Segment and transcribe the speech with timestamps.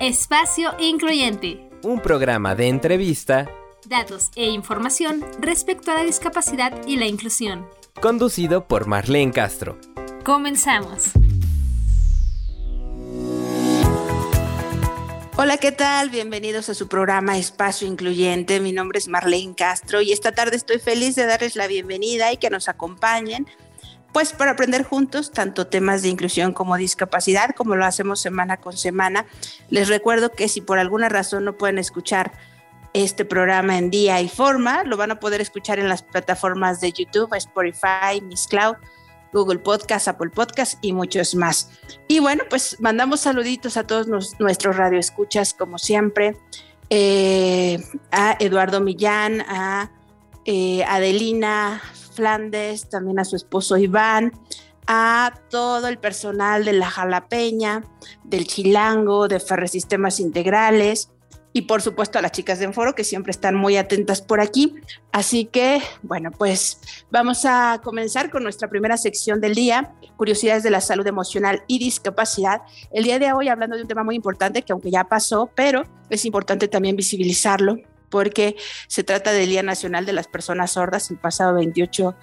[0.00, 1.70] Espacio Incluyente.
[1.82, 3.48] Un programa de entrevista,
[3.86, 7.66] datos e información respecto a la discapacidad y la inclusión.
[8.02, 9.78] Conducido por Marlene Castro.
[10.22, 11.12] Comenzamos.
[15.38, 16.10] Hola, ¿qué tal?
[16.10, 18.60] Bienvenidos a su programa Espacio Incluyente.
[18.60, 22.36] Mi nombre es Marlene Castro y esta tarde estoy feliz de darles la bienvenida y
[22.36, 23.46] que nos acompañen
[24.16, 28.74] pues para aprender juntos tanto temas de inclusión como discapacidad, como lo hacemos semana con
[28.74, 29.26] semana.
[29.68, 32.32] Les recuerdo que si por alguna razón no pueden escuchar
[32.94, 36.92] este programa en día y forma, lo van a poder escuchar en las plataformas de
[36.92, 38.76] YouTube, Spotify, Miss Cloud,
[39.34, 41.70] Google Podcast, Apple Podcast y muchos más.
[42.08, 44.06] Y bueno, pues mandamos saluditos a todos
[44.38, 46.38] nuestros radioescuchas, como siempre,
[46.88, 49.90] eh, a Eduardo Millán, a
[50.46, 51.82] eh, Adelina
[52.16, 54.32] Flandes, también a su esposo Iván,
[54.86, 57.84] a todo el personal de la Jalapeña,
[58.24, 61.10] del Chilango, de Ferresistemas Integrales
[61.56, 64.74] y por supuesto a las chicas de Enforo que siempre están muy atentas por aquí.
[65.10, 66.78] Así que, bueno, pues
[67.10, 71.78] vamos a comenzar con nuestra primera sección del día, curiosidades de la salud emocional y
[71.78, 72.60] discapacidad.
[72.92, 75.84] El día de hoy hablando de un tema muy importante que aunque ya pasó, pero
[76.10, 77.78] es importante también visibilizarlo
[78.10, 78.56] porque
[78.88, 81.10] se trata del Día Nacional de las Personas Sordas.
[81.10, 82.16] El pasado 28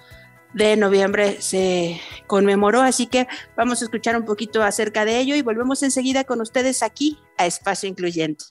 [0.54, 3.26] de noviembre se conmemoró, así que
[3.56, 7.46] vamos a escuchar un poquito acerca de ello y volvemos enseguida con ustedes aquí a
[7.46, 8.44] Espacio Incluyente.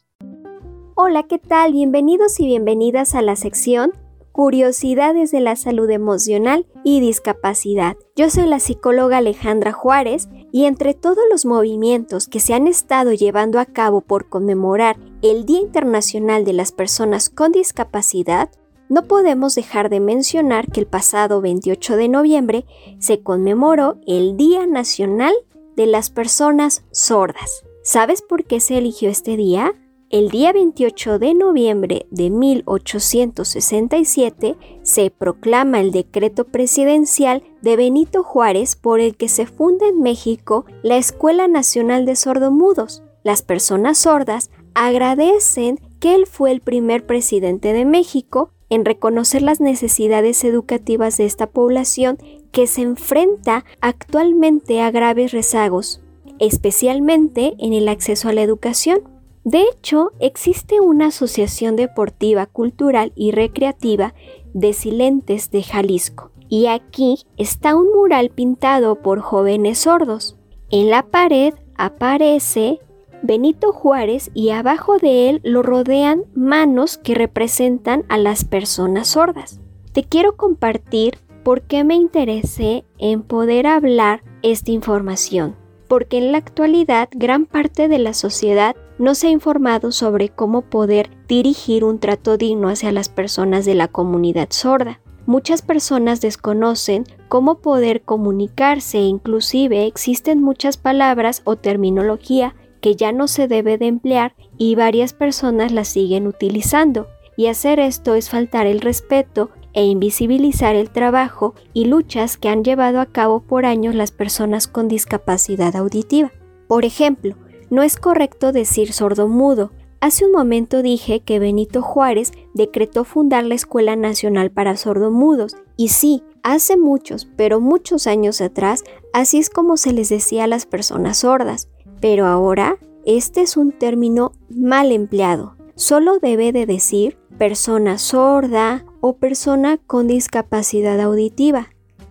[0.96, 1.72] Hola, ¿qué tal?
[1.72, 3.92] Bienvenidos y bienvenidas a la sección
[4.34, 7.98] Curiosidades de la Salud Emocional y Discapacidad.
[8.16, 13.14] Yo soy la psicóloga Alejandra Juárez y entre todos los movimientos que se han estado
[13.14, 18.50] llevando a cabo por conmemorar el Día Internacional de las Personas con Discapacidad,
[18.90, 22.66] no podemos dejar de mencionar que el pasado 28 de noviembre
[22.98, 25.36] se conmemoró el Día Nacional
[25.76, 27.64] de las Personas Sordas.
[27.84, 29.76] ¿Sabes por qué se eligió este día?
[30.14, 38.76] El día 28 de noviembre de 1867 se proclama el decreto presidencial de Benito Juárez
[38.76, 43.02] por el que se funda en México la Escuela Nacional de Sordomudos.
[43.24, 49.62] Las personas sordas agradecen que él fue el primer presidente de México en reconocer las
[49.62, 52.20] necesidades educativas de esta población
[52.52, 56.02] que se enfrenta actualmente a graves rezagos,
[56.38, 59.12] especialmente en el acceso a la educación.
[59.44, 64.14] De hecho, existe una asociación deportiva, cultural y recreativa
[64.54, 66.32] de Silentes de Jalisco.
[66.48, 70.38] Y aquí está un mural pintado por jóvenes sordos.
[70.70, 72.80] En la pared aparece
[73.22, 79.60] Benito Juárez y abajo de él lo rodean manos que representan a las personas sordas.
[79.92, 85.56] Te quiero compartir por qué me interesé en poder hablar esta información
[85.94, 90.62] porque en la actualidad gran parte de la sociedad no se ha informado sobre cómo
[90.62, 95.00] poder dirigir un trato digno hacia las personas de la comunidad sorda.
[95.26, 103.14] Muchas personas desconocen cómo poder comunicarse e inclusive existen muchas palabras o terminología que ya
[103.14, 107.08] no se debe de emplear y varias personas las siguen utilizando.
[107.38, 112.64] Y hacer esto es faltar el respeto e invisibilizar el trabajo y luchas que han
[112.64, 116.32] llevado a cabo por años las personas con discapacidad auditiva.
[116.68, 117.36] Por ejemplo,
[117.74, 119.72] no es correcto decir sordo-mudo.
[120.00, 125.88] Hace un momento dije que Benito Juárez decretó fundar la Escuela Nacional para Sordomudos, y
[125.88, 130.68] sí, hace muchos, pero muchos años atrás, así es como se les decía a las
[130.68, 131.68] personas sordas.
[132.00, 132.78] Pero ahora,
[133.08, 135.56] este es un término mal empleado.
[135.74, 141.70] Solo debe de decir persona sorda o persona con discapacidad auditiva.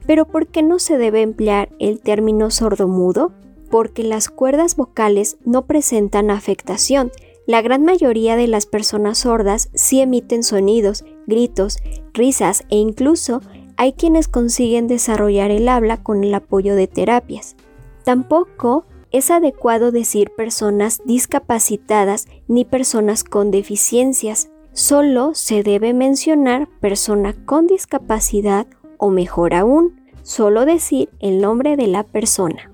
[0.08, 3.30] Pero ¿por qué no se debe emplear el término sordomudo?
[3.72, 7.10] Porque las cuerdas vocales no presentan afectación.
[7.46, 11.78] La gran mayoría de las personas sordas sí emiten sonidos, gritos,
[12.12, 13.40] risas e incluso
[13.78, 17.56] hay quienes consiguen desarrollar el habla con el apoyo de terapias.
[18.04, 27.34] Tampoco es adecuado decir personas discapacitadas ni personas con deficiencias, solo se debe mencionar persona
[27.46, 28.66] con discapacidad
[28.98, 32.71] o mejor aún, solo decir el nombre de la persona.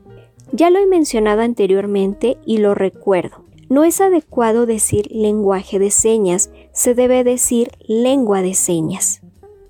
[0.52, 3.44] Ya lo he mencionado anteriormente y lo recuerdo.
[3.68, 9.20] No es adecuado decir lenguaje de señas, se debe decir lengua de señas.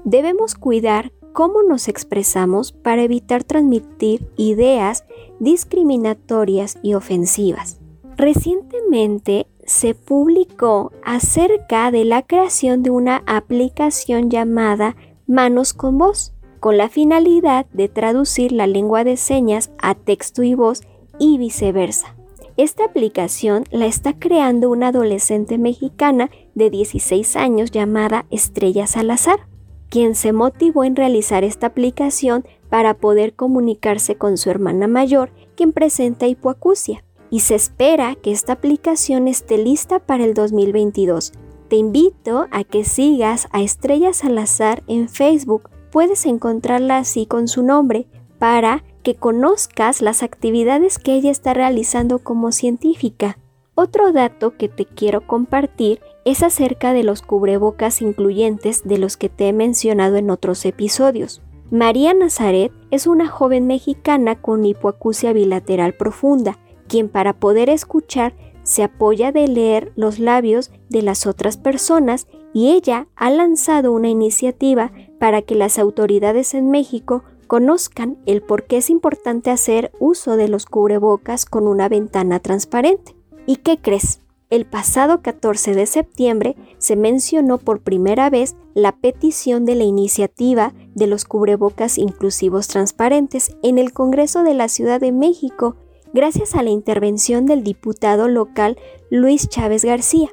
[0.04, 5.04] Debemos cuidar cómo nos expresamos para evitar transmitir ideas
[5.40, 7.80] discriminatorias y ofensivas.
[8.16, 14.96] Recientemente se publicó acerca de la creación de una aplicación llamada
[15.26, 20.54] Manos con Voz, con la finalidad de traducir la lengua de señas a texto y
[20.54, 20.82] voz
[21.18, 22.14] y viceversa.
[22.56, 29.46] Esta aplicación la está creando una adolescente mexicana de 16 años llamada Estrella Salazar,
[29.88, 35.72] quien se motivó en realizar esta aplicación para poder comunicarse con su hermana mayor, quien
[35.72, 37.04] presenta hipoacusia.
[37.30, 41.32] Y se espera que esta aplicación esté lista para el 2022.
[41.68, 45.70] Te invito a que sigas a Estrella Salazar en Facebook.
[45.90, 48.06] Puedes encontrarla así con su nombre
[48.38, 53.38] para que conozcas las actividades que ella está realizando como científica.
[53.74, 59.28] Otro dato que te quiero compartir es acerca de los cubrebocas incluyentes de los que
[59.28, 61.42] te he mencionado en otros episodios.
[61.70, 66.58] María Nazaret es una joven mexicana con hipoacusia bilateral profunda,
[66.88, 72.72] quien para poder escuchar se apoya de leer los labios de las otras personas y
[72.72, 78.76] ella ha lanzado una iniciativa para que las autoridades en México conozcan el por qué
[78.76, 83.16] es importante hacer uso de los cubrebocas con una ventana transparente.
[83.46, 84.20] ¿Y qué crees?
[84.50, 90.72] El pasado 14 de septiembre se mencionó por primera vez la petición de la iniciativa
[90.94, 95.76] de los cubrebocas inclusivos transparentes en el Congreso de la Ciudad de México
[96.14, 98.78] gracias a la intervención del diputado local
[99.10, 100.30] Luis Chávez García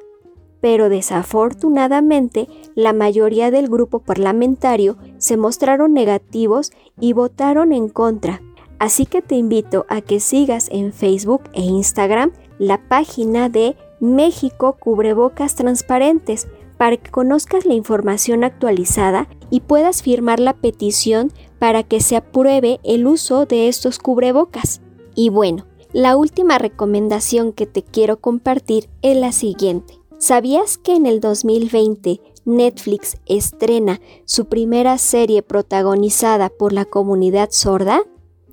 [0.60, 8.42] pero desafortunadamente la mayoría del grupo parlamentario se mostraron negativos y votaron en contra.
[8.78, 14.76] Así que te invito a que sigas en Facebook e Instagram la página de México
[14.78, 22.00] Cubrebocas Transparentes para que conozcas la información actualizada y puedas firmar la petición para que
[22.00, 24.82] se apruebe el uso de estos cubrebocas.
[25.14, 29.94] Y bueno, la última recomendación que te quiero compartir es la siguiente.
[30.18, 38.00] ¿Sabías que en el 2020 Netflix estrena su primera serie protagonizada por la comunidad sorda?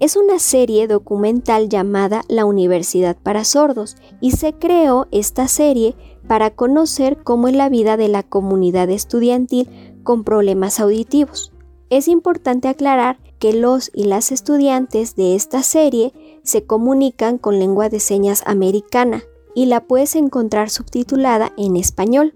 [0.01, 5.95] Es una serie documental llamada La Universidad para Sordos y se creó esta serie
[6.27, 9.69] para conocer cómo es la vida de la comunidad estudiantil
[10.03, 11.53] con problemas auditivos.
[11.89, 16.11] Es importante aclarar que los y las estudiantes de esta serie
[16.43, 19.23] se comunican con lengua de señas americana,
[19.55, 22.35] y la puedes encontrar subtitulada en español.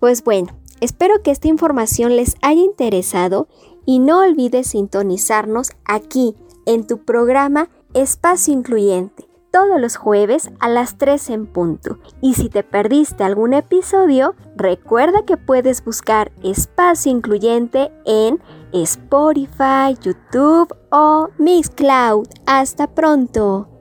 [0.00, 0.48] Pues bueno,
[0.80, 3.48] espero que esta información les haya interesado
[3.84, 6.34] y no olvides sintonizarnos aquí
[6.66, 9.26] en tu programa Espacio Incluyente
[9.56, 11.98] todos los jueves a las 3 en punto.
[12.20, 18.38] Y si te perdiste algún episodio, recuerda que puedes buscar Espacio Incluyente en
[18.74, 22.28] Spotify, YouTube o Mixcloud.
[22.44, 23.75] Hasta pronto.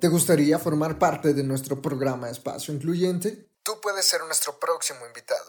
[0.00, 3.50] ¿Te gustaría formar parte de nuestro programa Espacio Incluyente?
[3.62, 5.44] Tú puedes ser nuestro próximo invitado.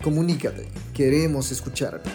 [0.01, 2.09] Comunícate, queremos escucharte.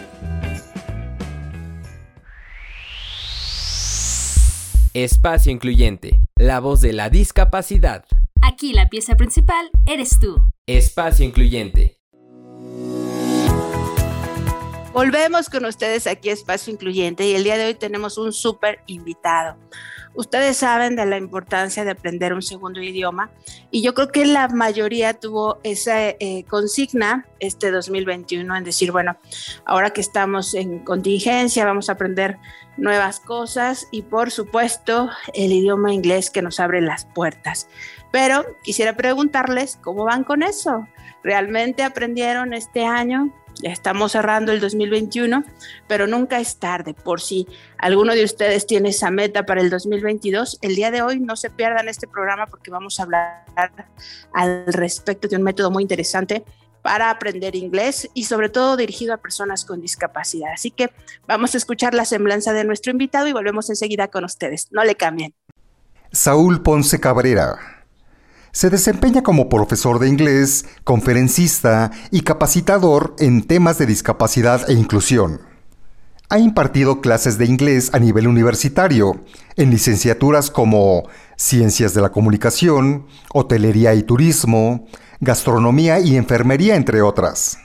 [4.95, 8.05] Espacio Incluyente, la voz de la discapacidad.
[8.41, 10.37] Aquí la pieza principal eres tú.
[10.69, 11.94] Espacio Incluyente.
[14.95, 18.79] Volvemos con ustedes aquí a Espacio Incluyente y el día de hoy tenemos un súper
[18.87, 19.57] invitado.
[20.15, 23.33] Ustedes saben de la importancia de aprender un segundo idioma
[23.73, 29.17] y yo creo que la mayoría tuvo esa eh, consigna este 2021 en decir, bueno,
[29.65, 32.39] ahora que estamos en contingencia, vamos a aprender
[32.77, 37.69] nuevas cosas y por supuesto el idioma inglés que nos abre las puertas.
[38.13, 40.87] Pero quisiera preguntarles cómo van con eso.
[41.25, 43.33] ¿Realmente aprendieron este año?
[43.63, 45.45] Ya estamos cerrando el 2021,
[45.87, 46.95] pero nunca es tarde.
[46.95, 47.47] Por si
[47.79, 51.51] alguno de ustedes tiene esa meta para el 2022, el día de hoy no se
[51.51, 53.45] pierdan este programa porque vamos a hablar
[54.33, 56.45] al respecto de un método muy interesante
[56.83, 60.53] para aprender inglés y sobre todo dirigido a personas con discapacidad.
[60.53, 60.91] Así que
[61.27, 64.69] vamos a escuchar la semblanza de nuestro invitado y volvemos enseguida con ustedes.
[64.71, 65.35] No le cambien.
[66.13, 67.84] Saúl Ponce Cabrera.
[68.55, 75.41] Se desempeña como profesor de inglés, conferencista y capacitador en temas de discapacidad e inclusión.
[76.29, 79.25] Ha impartido clases de inglés a nivel universitario,
[79.57, 81.03] en licenciaturas como
[81.37, 84.87] Ciencias de la Comunicación, Hotelería y Turismo,
[85.19, 87.59] gastronomía y enfermería, entre otras.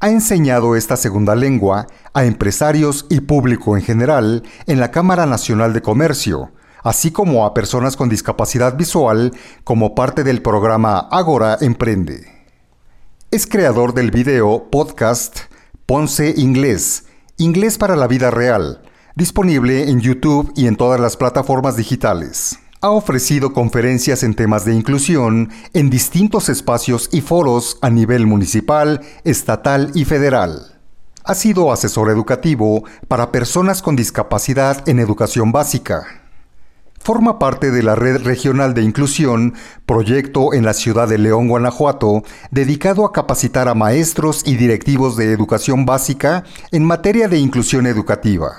[0.00, 5.72] Ha enseñado esta segunda lengua a empresarios y público en general en la Cámara Nacional
[5.72, 6.52] de Comercio,
[6.86, 9.32] así como a personas con discapacidad visual
[9.64, 12.46] como parte del programa Agora Emprende.
[13.32, 15.36] Es creador del video podcast
[15.84, 17.06] Ponce Inglés,
[17.38, 18.82] Inglés para la Vida Real,
[19.16, 22.60] disponible en YouTube y en todas las plataformas digitales.
[22.80, 29.00] Ha ofrecido conferencias en temas de inclusión en distintos espacios y foros a nivel municipal,
[29.24, 30.78] estatal y federal.
[31.24, 36.25] Ha sido asesor educativo para personas con discapacidad en educación básica.
[37.06, 39.54] Forma parte de la Red Regional de Inclusión,
[39.86, 45.30] proyecto en la ciudad de León, Guanajuato, dedicado a capacitar a maestros y directivos de
[45.30, 48.50] educación básica en materia de inclusión educativa.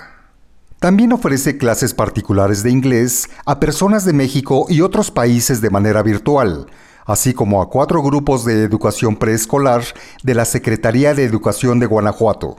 [0.79, 6.01] También ofrece clases particulares de inglés a personas de México y otros países de manera
[6.01, 6.67] virtual,
[7.05, 9.83] así como a cuatro grupos de educación preescolar
[10.23, 12.55] de la Secretaría de Educación de Guanajuato.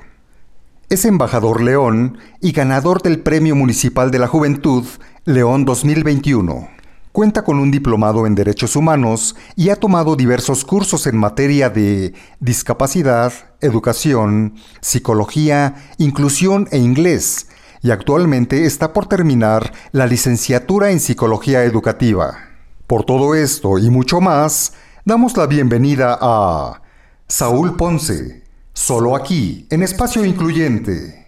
[0.90, 4.86] Es embajador León y ganador del Premio Municipal de la Juventud
[5.26, 6.66] León 2021.
[7.12, 12.14] Cuenta con un diplomado en Derechos Humanos y ha tomado diversos cursos en materia de
[12.40, 17.48] discapacidad, educación, psicología, inclusión e inglés,
[17.82, 22.38] y actualmente está por terminar la licenciatura en Psicología Educativa.
[22.86, 24.72] Por todo esto y mucho más,
[25.04, 26.80] damos la bienvenida a
[27.26, 28.37] Saúl Ponce,
[28.78, 31.26] solo aquí, en Espacio Incluyente.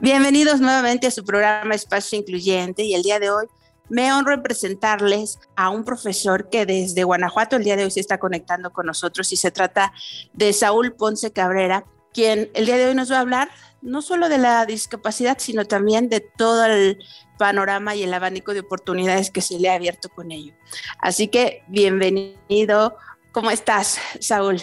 [0.00, 3.46] Bienvenidos nuevamente a su programa Espacio Incluyente y el día de hoy
[3.90, 8.00] me honro en presentarles a un profesor que desde Guanajuato el día de hoy se
[8.00, 9.92] está conectando con nosotros y se trata
[10.32, 13.50] de Saúl Ponce Cabrera, quien el día de hoy nos va a hablar
[13.82, 16.98] no solo de la discapacidad, sino también de todo el
[17.36, 20.54] panorama y el abanico de oportunidades que se le ha abierto con ello.
[20.98, 22.96] Así que bienvenido.
[23.34, 24.58] ¿Cómo estás, Saúl?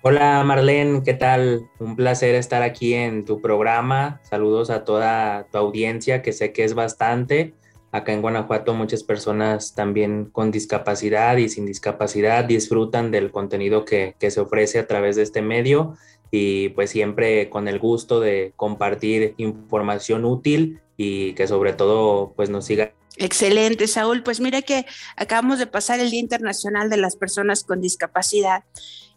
[0.00, 1.68] Hola Marlene, ¿qué tal?
[1.78, 4.22] Un placer estar aquí en tu programa.
[4.22, 7.52] Saludos a toda tu audiencia, que sé que es bastante.
[7.92, 14.16] Acá en Guanajuato muchas personas también con discapacidad y sin discapacidad disfrutan del contenido que,
[14.18, 15.94] que se ofrece a través de este medio
[16.30, 22.50] y pues siempre con el gusto de compartir información útil y que sobre todo pues
[22.50, 22.92] nos siga.
[23.16, 24.22] Excelente, Saúl.
[24.22, 24.86] Pues mira que
[25.16, 28.64] acabamos de pasar el Día Internacional de las Personas con Discapacidad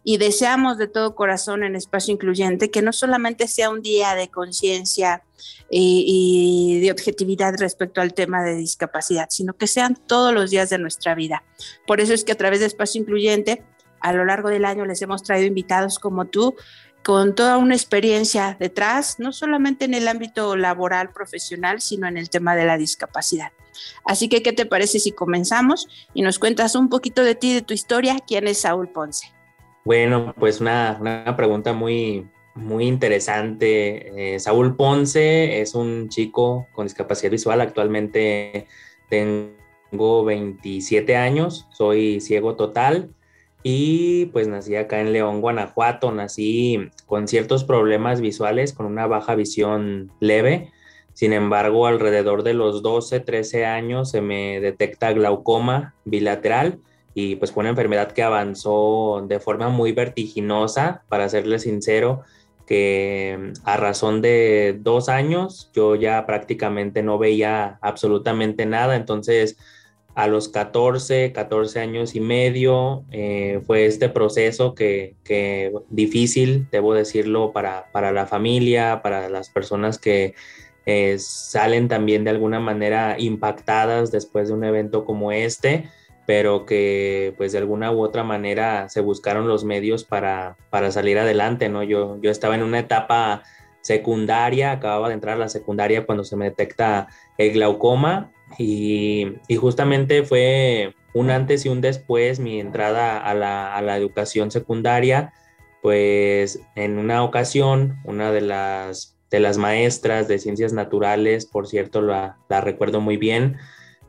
[0.04, 4.28] y deseamos de todo corazón en Espacio Incluyente que no solamente sea un día de
[4.28, 5.24] conciencia
[5.68, 10.70] y, y, de objetividad respecto al tema de discapacidad, sino que sean todos los días
[10.70, 11.42] de nuestra vida.
[11.86, 13.64] Por eso es que a través de Espacio Incluyente,
[14.00, 16.54] a lo largo del año les hemos traído invitados como tú
[17.04, 22.30] con toda una experiencia detrás, no solamente en el ámbito laboral, profesional, sino en el
[22.30, 23.52] tema de la discapacidad.
[24.04, 27.62] Así que, ¿qué te parece si comenzamos y nos cuentas un poquito de ti, de
[27.62, 28.18] tu historia?
[28.26, 29.32] ¿Quién es Saúl Ponce?
[29.84, 34.34] Bueno, pues una, una pregunta muy, muy interesante.
[34.34, 37.60] Eh, Saúl Ponce es un chico con discapacidad visual.
[37.60, 38.66] Actualmente
[39.08, 43.14] tengo 27 años, soy ciego total
[43.62, 49.34] y pues nací acá en León, Guanajuato, nací con ciertos problemas visuales, con una baja
[49.34, 50.70] visión leve.
[51.12, 56.78] Sin embargo, alrededor de los 12, 13 años se me detecta glaucoma bilateral
[57.14, 62.22] y pues fue una enfermedad que avanzó de forma muy vertiginosa, para serle sincero,
[62.64, 69.56] que a razón de dos años yo ya prácticamente no veía absolutamente nada, entonces
[70.18, 76.92] a los 14, 14 años y medio eh, fue este proceso que, que, difícil, debo
[76.92, 80.34] decirlo, para, para la familia, para las personas que
[80.86, 85.88] eh, salen también de alguna manera impactadas después de un evento como este,
[86.26, 91.20] pero que pues de alguna u otra manera se buscaron los medios para, para salir
[91.20, 91.84] adelante, ¿no?
[91.84, 93.44] Yo, yo estaba en una etapa
[93.82, 97.06] secundaria, acababa de entrar a la secundaria cuando se me detecta
[97.36, 104.50] el glaucoma y, justamente fue un antes y un después mi entrada a la, educación
[104.50, 105.32] secundaria,
[105.82, 112.00] pues en una ocasión, una de las, de las maestras de ciencias naturales, por cierto,
[112.00, 113.56] la, la recuerdo muy bien,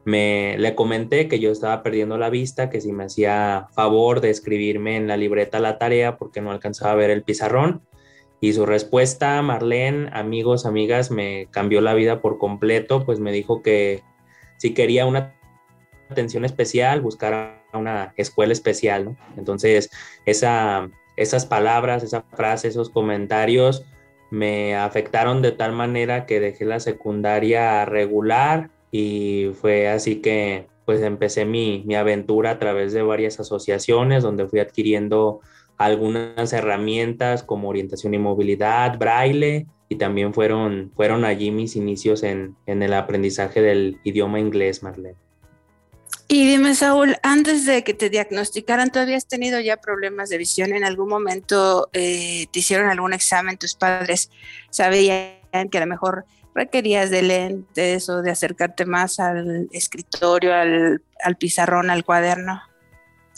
[0.05, 4.29] me le comenté que yo estaba perdiendo la vista, que si me hacía favor de
[4.29, 7.81] escribirme en la libreta la tarea porque no alcanzaba a ver el pizarrón.
[8.41, 13.61] Y su respuesta, Marlene, amigos, amigas, me cambió la vida por completo, pues me dijo
[13.61, 14.01] que
[14.59, 15.33] si quería una
[16.09, 19.17] atención especial, buscar una escuela especial.
[19.37, 19.89] Entonces,
[20.25, 23.85] esa, esas palabras, esa frase, esos comentarios
[24.31, 31.01] me afectaron de tal manera que dejé la secundaria regular y fue así que pues
[31.01, 35.41] empecé mi, mi aventura a través de varias asociaciones donde fui adquiriendo
[35.79, 42.55] algunas herramientas como orientación y movilidad, braille, y también fueron, fueron allí mis inicios en,
[42.67, 45.17] en el aprendizaje del idioma inglés, Marlene.
[46.27, 50.73] Y dime, Saúl, antes de que te diagnosticaran, ¿tú habías tenido ya problemas de visión?
[50.73, 53.57] ¿En algún momento eh, te hicieron algún examen?
[53.57, 54.29] ¿Tus padres
[54.69, 55.39] sabían
[55.71, 61.37] que a lo mejor requerías de lentes o de acercarte más al escritorio, al, al
[61.37, 62.61] pizarrón, al cuaderno?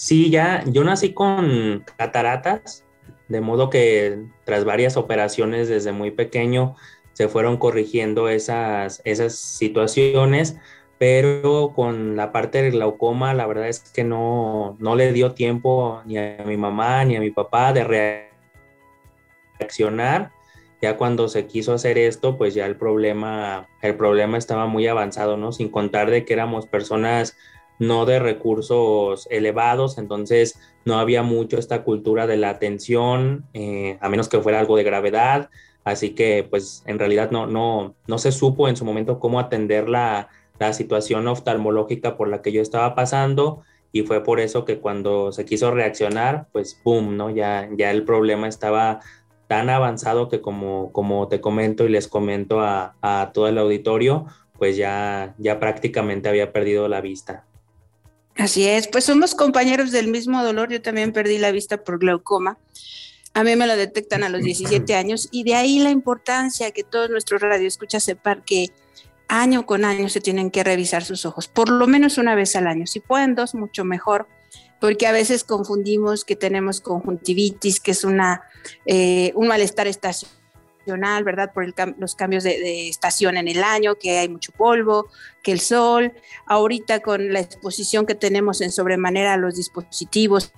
[0.01, 2.83] Sí, ya, yo nací con cataratas,
[3.27, 6.75] de modo que tras varias operaciones desde muy pequeño
[7.13, 10.57] se fueron corrigiendo esas, esas situaciones
[10.97, 16.01] pero con la parte del glaucoma, la verdad es que no, no le dio tiempo
[16.05, 18.27] ni a mi mamá ni a mi papá de
[19.59, 20.31] reaccionar.
[20.81, 25.37] Ya cuando se quiso hacer esto, pues ya el problema, el problema estaba muy avanzado,
[25.37, 25.51] ¿no?
[25.51, 27.37] Sin contar de que éramos personas
[27.81, 34.07] no de recursos elevados, entonces no había mucho esta cultura de la atención, eh, a
[34.07, 35.49] menos que fuera algo de gravedad.
[35.83, 39.89] Así que, pues, en realidad no, no, no se supo en su momento cómo atender
[39.89, 44.77] la, la situación oftalmológica por la que yo estaba pasando y fue por eso que
[44.77, 47.31] cuando se quiso reaccionar, pues boom, ¿no?
[47.31, 48.99] Ya, ya el problema estaba
[49.47, 54.27] tan avanzado que como, como te comento y les comento a, a todo el auditorio,
[54.59, 57.47] pues ya, ya prácticamente había perdido la vista.
[58.37, 62.57] Así es, pues somos compañeros del mismo dolor, yo también perdí la vista por glaucoma.
[63.33, 66.83] A mí me lo detectan a los 17 años y de ahí la importancia que
[66.83, 68.67] todos nuestros radioescuchas sepan que
[69.29, 72.67] año con año se tienen que revisar sus ojos, por lo menos una vez al
[72.67, 72.85] año.
[72.87, 74.27] Si pueden dos, mucho mejor,
[74.81, 78.43] porque a veces confundimos que tenemos conjuntivitis, que es una,
[78.85, 80.35] eh, un malestar estacional,
[81.23, 81.51] ¿verdad?
[81.53, 85.07] Por los cambios de, de, estación en el año, que hay mucho polvo,
[85.43, 86.13] que el sol.
[86.45, 90.53] Ahorita con la exposición que tenemos en sobremanera a los dispositivos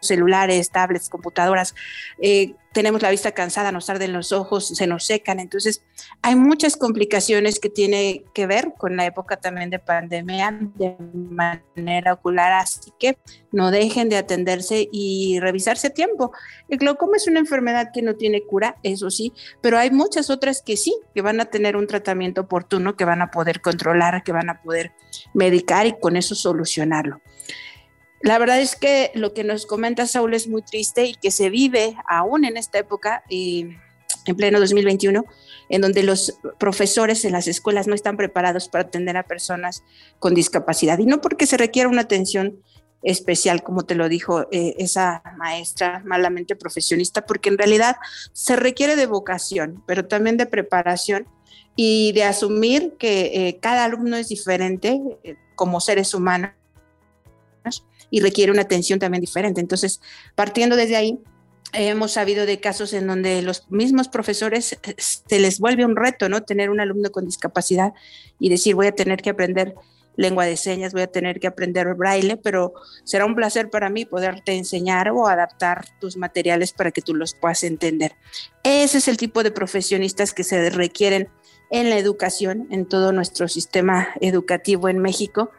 [0.00, 1.74] celulares, tablets, computadoras,
[2.20, 5.40] eh, tenemos la vista cansada, nos arden los ojos, se nos secan.
[5.40, 5.82] Entonces,
[6.22, 12.12] hay muchas complicaciones que tiene que ver con la época también de pandemia de manera
[12.12, 13.18] ocular, así que
[13.50, 16.32] no dejen de atenderse y revisarse a tiempo.
[16.68, 20.62] El glaucoma es una enfermedad que no tiene cura, eso sí, pero hay muchas otras
[20.62, 24.32] que sí, que van a tener un tratamiento oportuno, que van a poder controlar, que
[24.32, 24.92] van a poder
[25.34, 27.20] medicar y con eso solucionarlo.
[28.20, 31.50] La verdad es que lo que nos comenta Saúl es muy triste y que se
[31.50, 33.78] vive aún en esta época, en
[34.36, 35.24] pleno 2021,
[35.68, 39.84] en donde los profesores en las escuelas no están preparados para atender a personas
[40.18, 40.98] con discapacidad.
[40.98, 42.60] Y no porque se requiera una atención
[43.02, 47.96] especial, como te lo dijo eh, esa maestra malamente profesionista, porque en realidad
[48.32, 51.28] se requiere de vocación, pero también de preparación
[51.76, 56.57] y de asumir que eh, cada alumno es diferente eh, como seres humanos
[58.10, 59.60] y requiere una atención también diferente.
[59.60, 60.00] Entonces,
[60.34, 61.18] partiendo desde ahí,
[61.72, 66.28] hemos sabido de casos en donde los mismos profesores eh, se les vuelve un reto,
[66.28, 66.42] ¿no?
[66.42, 67.92] Tener un alumno con discapacidad
[68.38, 69.74] y decir, voy a tener que aprender
[70.16, 72.72] lengua de señas, voy a tener que aprender braille, pero
[73.04, 77.34] será un placer para mí poderte enseñar o adaptar tus materiales para que tú los
[77.34, 78.12] puedas entender.
[78.64, 81.28] Ese es el tipo de profesionistas que se requieren
[81.70, 85.52] en la educación, en todo nuestro sistema educativo en México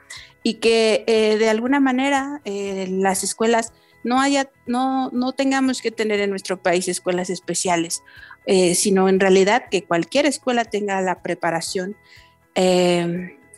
[0.44, 3.74] y que eh, de alguna manera eh, las escuelas
[4.04, 8.02] no haya, no, no tengamos que tener en nuestro país escuelas especiales,
[8.46, 11.96] eh, sino en realidad que cualquier escuela tenga la preparación,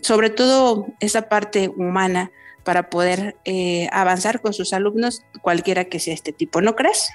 [0.01, 2.31] sobre todo esa parte humana
[2.63, 3.35] para poder
[3.91, 7.09] avanzar con sus alumnos, cualquiera que sea este tipo, ¿no crees?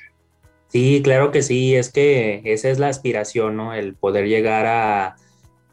[0.69, 3.73] Sí, claro que sí, es que esa es la aspiración, ¿no?
[3.73, 5.17] El poder llegar a,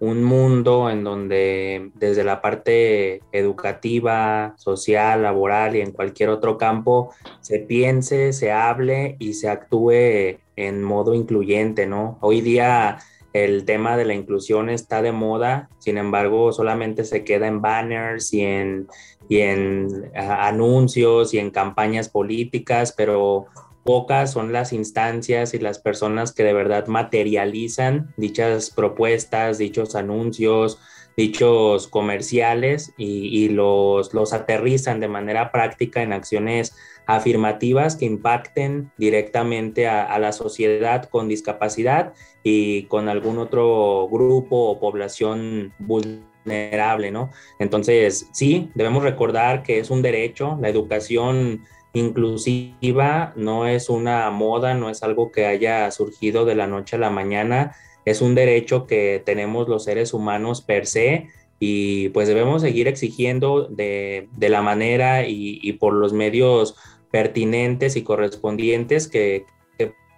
[0.03, 7.13] un mundo en donde desde la parte educativa, social, laboral y en cualquier otro campo
[7.39, 12.17] se piense, se hable y se actúe en modo incluyente, ¿no?
[12.19, 12.97] Hoy día
[13.31, 18.33] el tema de la inclusión está de moda, sin embargo solamente se queda en banners
[18.33, 18.87] y en,
[19.29, 23.45] y en anuncios y en campañas políticas, pero
[23.83, 30.79] pocas son las instancias y las personas que de verdad materializan dichas propuestas, dichos anuncios,
[31.15, 39.87] dichos comerciales y, los, los aterrizan de manera práctica en acciones afirmativas que impacten directamente
[39.87, 47.29] a, a, la sociedad con discapacidad y con algún otro grupo o población vulnerable, ¿no?
[47.59, 54.73] Entonces, sí, debemos recordar que es un derecho, la educación inclusiva no es una moda,
[54.73, 57.75] no es algo que haya surgido de la noche a la mañana,
[58.05, 61.29] es un derecho que tenemos los seres humanos per se
[61.59, 66.75] y pues debemos seguir exigiendo de, la manera y, por los medios
[67.11, 69.45] pertinentes y correspondientes que,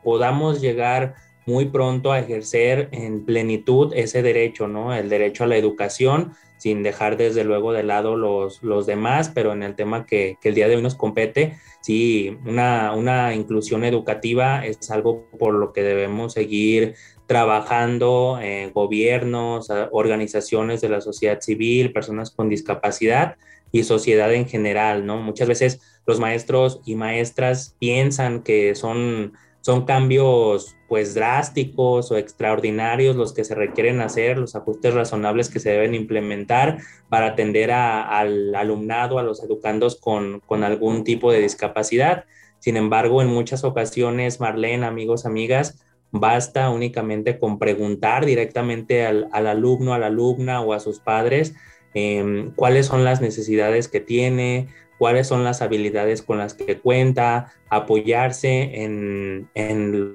[0.04, 1.16] podamos llegar
[1.48, 4.94] muy pronto a ejercer en plenitud ese derecho, ¿no?
[4.94, 6.34] El derecho a la educación,
[6.66, 10.56] sin dejar desde luego de lado los, los demás, pero en el tema que, el
[10.56, 15.84] día de hoy nos compete, sí, una, una inclusión educativa es algo por lo que
[15.84, 16.96] debemos seguir
[17.28, 23.36] trabajando en gobiernos, organizaciones de la sociedad civil, personas con discapacidad
[23.72, 25.22] y sociedad en general, ¿no?
[25.22, 33.16] Muchas veces los maestros y maestras piensan que son, son cambios pues drásticos o extraordinarios
[33.16, 38.54] los que se requieren hacer, los ajustes razonables que se deben implementar para atender al
[38.56, 42.26] alumnado, a los educandos con, con algún tipo de discapacidad.
[42.60, 45.86] Sin embargo, en muchas ocasiones, Marlene, amigos, amigas,
[46.18, 51.56] Basta únicamente con preguntar directamente al, alumno, a la alumna o a sus padres
[51.94, 57.54] em, cuáles son las necesidades que tiene, cuáles son las habilidades con las que cuenta,
[57.70, 59.50] apoyarse en,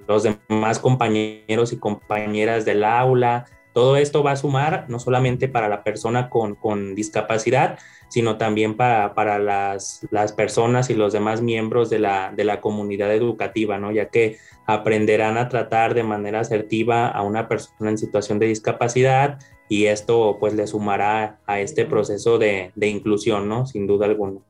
[0.08, 3.46] los demás compañeros y compañeras del aula.
[3.72, 9.38] Todo esto va a sumar no solamente para la persona con, discapacidad, sino también para,
[9.38, 13.92] las, personas y los demás miembros de la, de la comunidad educativa, ¿no?
[13.92, 19.38] ya que aprenderán a tratar de manera asertiva a una persona en situación de discapacidad
[19.68, 23.66] y esto pues le sumará a este proceso de, de inclusión, ¿no?
[23.66, 24.40] Sin duda alguna.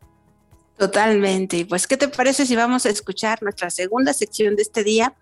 [0.81, 1.67] Totalmente.
[1.67, 5.15] Pues, ¿qué te parece si vamos a escuchar nuestra segunda sección de este día?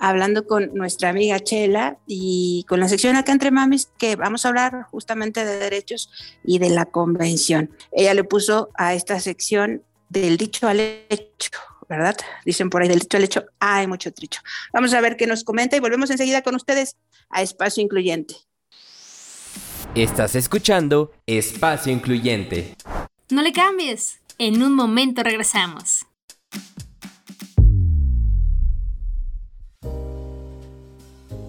[0.00, 4.50] hablando con nuestra amiga Chela y con la sección acá entre mamis que vamos a
[4.50, 6.08] hablar justamente de derechos
[6.44, 7.70] y de la convención.
[7.90, 11.50] Ella le puso a esta sección del dicho al hecho,
[11.88, 12.16] ¿verdad?
[12.44, 14.40] Dicen por ahí del dicho al hecho, hay mucho tricho.
[14.72, 16.96] Vamos a ver qué nos comenta y volvemos enseguida con ustedes
[17.28, 18.36] a Espacio Incluyente.
[19.96, 22.76] Estás escuchando Espacio Incluyente.
[23.30, 24.20] No le cambies.
[24.40, 26.06] En un momento regresamos.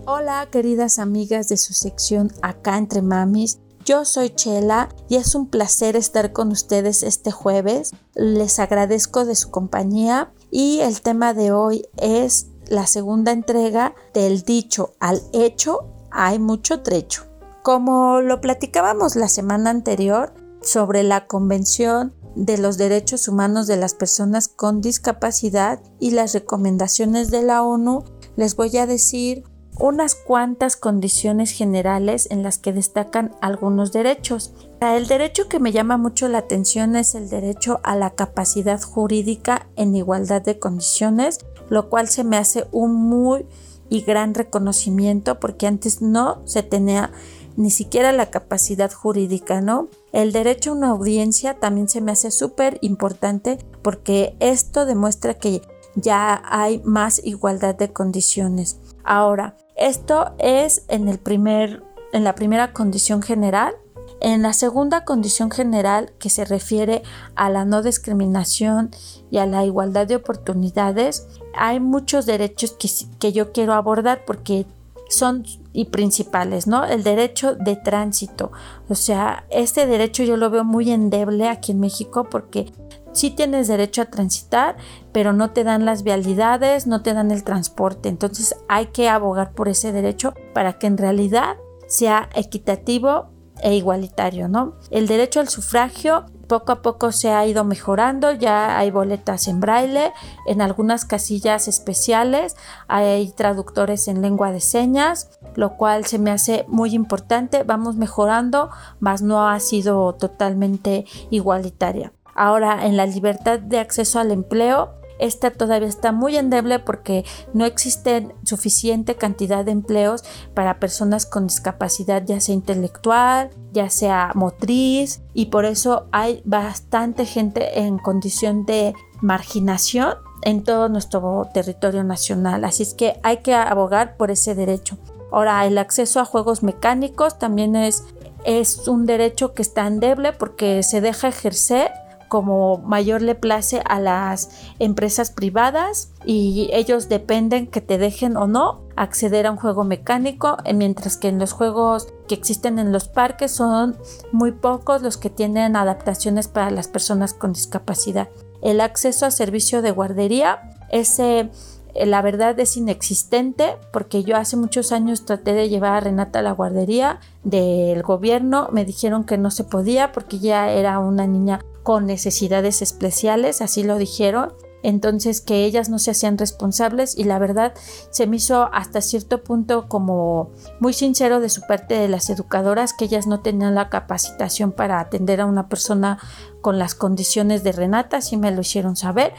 [0.08, 3.60] Hola queridas amigas de su sección Acá entre Mamis.
[3.86, 7.92] Yo soy Chela y es un placer estar con ustedes este jueves.
[8.16, 14.42] Les agradezco de su compañía y el tema de hoy es la segunda entrega del
[14.42, 17.28] dicho al hecho hay mucho trecho.
[17.62, 23.94] Como lo platicábamos la semana anterior sobre la Convención de los Derechos Humanos de las
[23.94, 28.06] Personas con Discapacidad y las recomendaciones de la ONU,
[28.38, 29.44] les voy a decir
[29.78, 34.54] unas cuantas condiciones generales en las que destacan algunos derechos.
[34.80, 39.68] El derecho que me llama mucho la atención es el derecho a la capacidad jurídica
[39.76, 43.46] en igualdad de condiciones, lo cual se me hace un muy
[43.90, 47.12] y gran reconocimiento porque antes no se tenía
[47.58, 49.90] ni siquiera la capacidad jurídica, ¿no?
[50.12, 55.62] El derecho a una audiencia también se me hace súper importante porque esto demuestra que
[55.96, 58.80] ya hay más igualdad de condiciones.
[59.04, 63.74] Ahora, esto es en, el primer, en la primera condición general.
[64.22, 67.04] En la segunda condición general, que se refiere
[67.36, 68.92] a la no discriminación
[69.32, 74.66] y a la igualdad de oportunidades, hay muchos derechos que, que yo quiero abordar porque
[75.10, 75.44] son
[75.74, 76.86] y principales, ¿no?
[76.86, 78.52] El derecho de tránsito.
[78.88, 82.72] O sea, este derecho yo lo veo muy endeble aquí en México porque
[83.12, 84.78] sí tienes derecho a transitar,
[85.12, 88.08] pero no te dan las vialidades, no te dan el transporte.
[88.08, 94.48] Entonces hay que abogar por ese derecho para que en realidad sea equitativo e igualitario,
[94.48, 94.76] ¿no?
[94.92, 99.62] El derecho al sufragio poco a poco se ha ido mejorando, ya hay boletas en
[99.62, 100.12] braille,
[100.46, 102.58] en algunas casillas especiales
[102.90, 108.70] hay traductores en lengua de señas, lo cual se me hace muy importante, vamos mejorando,
[109.00, 112.12] mas no ha sido totalmente igualitaria.
[112.36, 117.66] Ahora, en la libertad de acceso al empleo, esta todavía está muy endeble porque no
[117.66, 125.22] existe suficiente cantidad de empleos para personas con discapacidad ya sea intelectual, ya sea motriz
[125.34, 132.64] y por eso hay bastante gente en condición de marginación en todo nuestro territorio nacional.
[132.64, 134.98] Así es que hay que abogar por ese derecho.
[135.32, 138.04] Ahora, el acceso a juegos mecánicos también es,
[138.46, 141.92] es un derecho que está endeble porque se deja ejercer
[142.30, 148.48] como mayor le place a las empresas privadas y ellos dependen que te dejen o
[148.48, 152.92] no acceder a un juego mecánico, eh, mientras que en los juegos que existen en
[152.92, 153.98] los parques son
[154.32, 158.30] muy pocos los que tienen adaptaciones para las personas con discapacidad.
[158.62, 160.62] El acceso a servicio de guardería,
[160.92, 161.50] ese
[161.96, 166.40] eh, la verdad es inexistente porque yo hace muchos años traté de llevar a Renata
[166.40, 171.26] a la guardería del gobierno, me dijeron que no se podía porque ya era una
[171.26, 174.54] niña con necesidades especiales, así lo dijeron.
[174.84, 177.74] entonces que ellas no se hacían responsables y la verdad
[178.12, 182.94] se me hizo hasta cierto punto como muy sincero de su parte de las educadoras
[182.94, 186.20] que ellas no tenían la capacitación para atender a una persona
[186.62, 189.34] con las condiciones de Renata, así me lo hicieron saber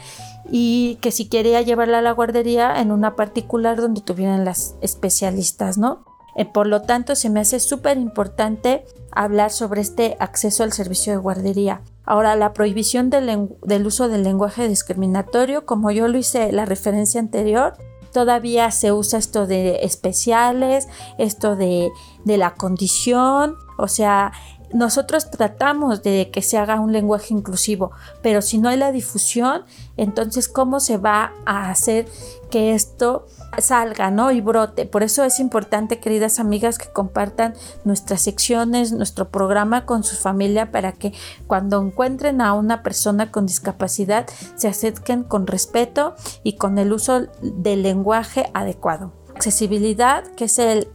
[0.51, 5.77] y que si quería llevarla a la guardería en una particular donde tuvieran las especialistas,
[5.77, 6.03] ¿no?
[6.35, 8.83] Eh, por lo tanto, se me hace súper importante
[9.13, 11.81] hablar sobre este acceso al servicio de guardería.
[12.11, 17.77] Ahora, la prohibición del, uso del lenguaje discriminatorio, como yo lo hice la referencia anterior,
[18.11, 21.89] todavía se usa esto de especiales, esto de,
[22.25, 24.33] de la condición, o sea,
[24.73, 29.63] nosotros tratamos de que se haga un lenguaje inclusivo, pero si no hay la difusión,
[29.95, 32.09] entonces ¿cómo se va a hacer
[32.49, 33.25] que esto
[33.57, 34.31] salga, ¿no?
[34.31, 34.85] Y brote.
[34.85, 40.71] Por eso es importante, queridas amigas, que compartan nuestras secciones, nuestro programa con su familia
[40.71, 41.13] para que
[41.47, 47.27] cuando encuentren a una persona con discapacidad se acerquen con respeto y con el uso
[47.41, 49.13] del lenguaje adecuado.
[49.35, 50.87] Accesibilidad, que es el,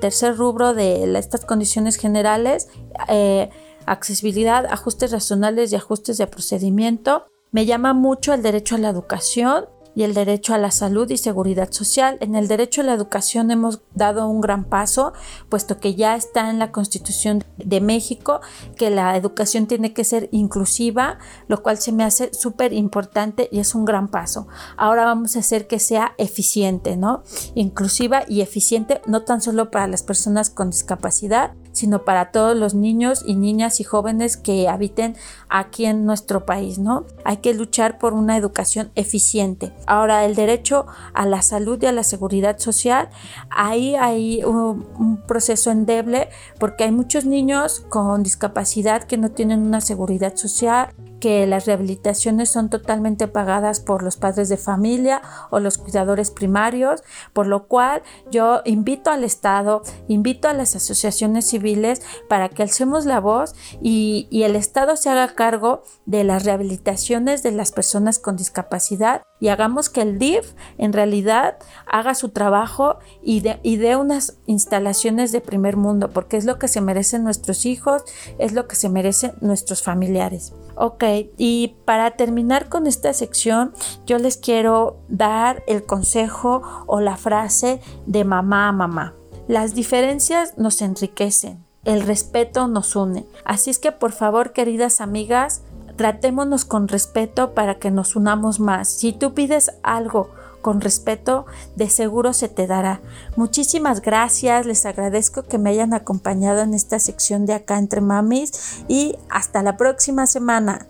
[0.00, 2.68] tercer rubro de estas condiciones generales,
[3.08, 3.50] eh,
[3.84, 7.26] accesibilidad, ajustes racionales y ajustes de procedimiento.
[7.50, 9.66] Me llama mucho el derecho a la educación,
[9.98, 12.18] y el derecho a la salud y seguridad social.
[12.20, 15.12] En el derecho a la educación hemos dado un gran paso,
[15.48, 18.40] puesto que ya está en la Constitución de México
[18.76, 23.58] que la educación tiene que ser inclusiva, lo cual se me hace súper importante y
[23.58, 24.46] es un gran paso.
[24.76, 27.24] Ahora vamos a hacer que sea eficiente, ¿no?
[27.56, 32.74] Inclusiva y eficiente, no tan solo para las personas con discapacidad, sino para todos los
[32.74, 35.16] niños y niñas y jóvenes que habiten
[35.48, 37.06] aquí en nuestro país, ¿no?
[37.24, 39.72] Hay que luchar por una educación eficiente.
[39.86, 43.08] Ahora, el derecho a la salud y a la seguridad social,
[43.50, 49.60] ahí hay un, un proceso endeble porque hay muchos niños con discapacidad que no tienen
[49.62, 50.88] una seguridad social,
[51.20, 57.02] que las rehabilitaciones son totalmente pagadas por los padres de familia o los cuidadores primarios,
[57.32, 63.06] por lo cual yo invito al Estado, invito a las asociaciones civiles para que alcemos
[63.06, 68.36] la voz y, el Estado se haga cargo de las rehabilitaciones de las personas con
[68.36, 73.96] discapacidad y hagamos que el DIF en realidad haga su trabajo y dé y de
[73.96, 78.04] unas instalaciones de primer mundo, porque es lo que se merecen nuestros hijos,
[78.38, 80.54] es lo que se merecen nuestros familiares.
[80.80, 81.02] Ok,
[81.36, 83.74] y para terminar con esta sección,
[84.06, 89.14] yo les quiero dar el consejo o la frase de mamá a mamá.
[89.48, 93.26] Las diferencias nos enriquecen, el respeto nos une.
[93.44, 95.62] Así es que por favor, queridas amigas,
[95.96, 98.88] tratémonos con respeto para que nos unamos más.
[98.88, 100.30] Si tú pides algo
[100.68, 103.00] con respeto, de seguro se te dará.
[103.36, 108.84] Muchísimas gracias, les agradezco que me hayan acompañado en esta sección de acá entre mamis
[108.86, 110.86] y hasta la próxima semana.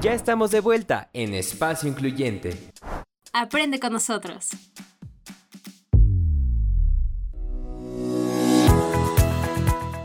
[0.00, 2.72] Ya estamos de vuelta en Espacio Incluyente.
[3.34, 4.48] Aprende con nosotros.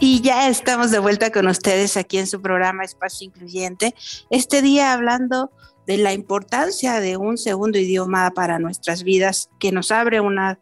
[0.02, 3.96] Y ya estamos de vuelta con ustedes aquí en su programa Espacio Incluyente.
[4.30, 5.52] Este día hablando
[5.88, 10.58] de la importancia de un segundo idioma para nuestras vidas, que nos abre unas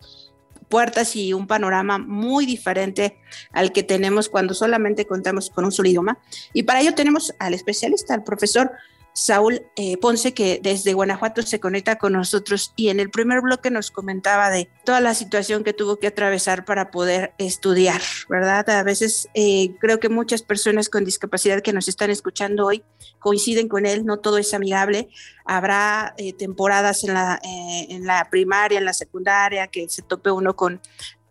[0.69, 3.17] puertas y un panorama muy diferente
[3.51, 6.19] al que tenemos cuando solamente contamos con un solo idioma.
[6.53, 8.71] Y para ello tenemos al especialista, al profesor
[9.17, 13.71] Saúl eh, Ponce, que desde Guanajuato se conecta con nosotros y en el primer bloque
[13.71, 18.69] nos comentaba de toda la situación que tuvo que atravesar para poder estudiar, ¿verdad?
[18.69, 22.84] A veces eh, creo que muchas personas con discapacidad que nos están escuchando hoy
[23.19, 25.08] coinciden con él, no todo es amigable.
[25.45, 30.58] Habrá eh, temporadas en la, en la primaria, en la secundaria, que se tope uno
[30.58, 30.82] con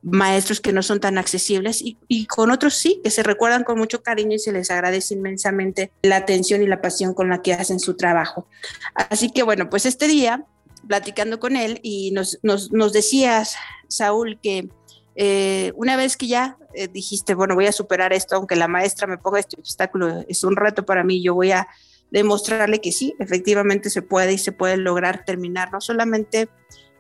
[0.05, 4.03] maestros que no son tan accesibles y, con otros sí, que se recuerdan con mucho
[4.03, 7.81] cariño y se les agradece inmensamente la atención y la pasión con la que hacen
[7.81, 8.47] su trabajo.
[8.95, 10.45] Así que bueno, pues este día,
[10.87, 13.57] platicando con él y nos, nos, decías,
[13.89, 14.69] Saúl, que
[15.17, 19.07] eh, una vez que ya eh, dijiste, bueno, voy a superar esto, aunque la maestra
[19.07, 21.67] me ponga este obstáculo, es un reto para mí, yo voy a
[22.15, 26.49] demostrarle que sí, efectivamente se puede y se puede lograr terminar no solamente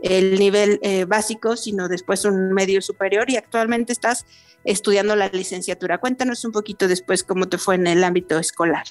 [0.00, 4.26] el nivel eh, básico, sino después un medio superior y actualmente estás
[4.64, 5.98] estudiando la licenciatura.
[5.98, 8.86] Cuéntanos un poquito después cómo te fue en el ámbito escolar.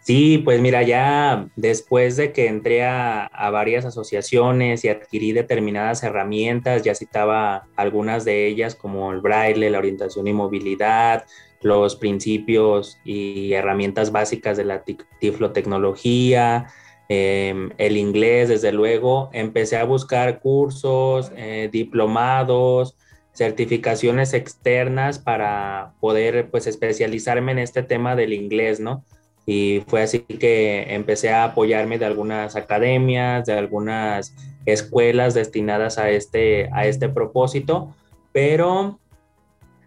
[0.00, 6.82] Sí, pues mira, ya después de que entré a, varias asociaciones y adquirí determinadas herramientas,
[6.82, 11.26] ya citaba algunas de ellas como el braille, la orientación y movilidad,
[11.66, 14.84] los principios y herramientas básicas de la
[15.20, 16.66] tiflotecnología,
[17.08, 22.96] Em, el inglés, desde luego, empecé a buscar cursos, eh, diplomados,
[23.32, 29.04] certificaciones externas para poder pues especializarme en este tema del inglés, ¿no?
[29.48, 36.10] y fue así que empecé a apoyarme de algunas academias, de algunas escuelas destinadas a
[36.10, 37.94] este, a este propósito,
[38.32, 38.98] pero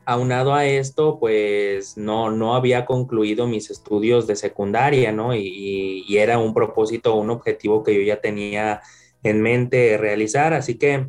[0.09, 5.35] aunado a esto, pues no, no había concluido mis estudios de secundaria, ¿no?
[5.35, 8.81] Y, y, era un propósito, un objetivo que yo ya tenía
[9.21, 11.07] en mente realizar, así que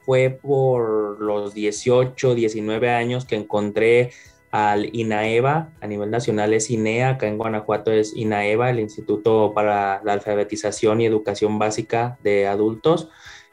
[0.00, 4.10] fue por los 18, 19 años que encontré
[4.50, 10.02] al INAEVA, a nivel nacional es INEA, acá en Guanajuato es INAEVA, el Instituto para
[10.02, 13.08] la Alfabetización y Educación Básica de Adultos.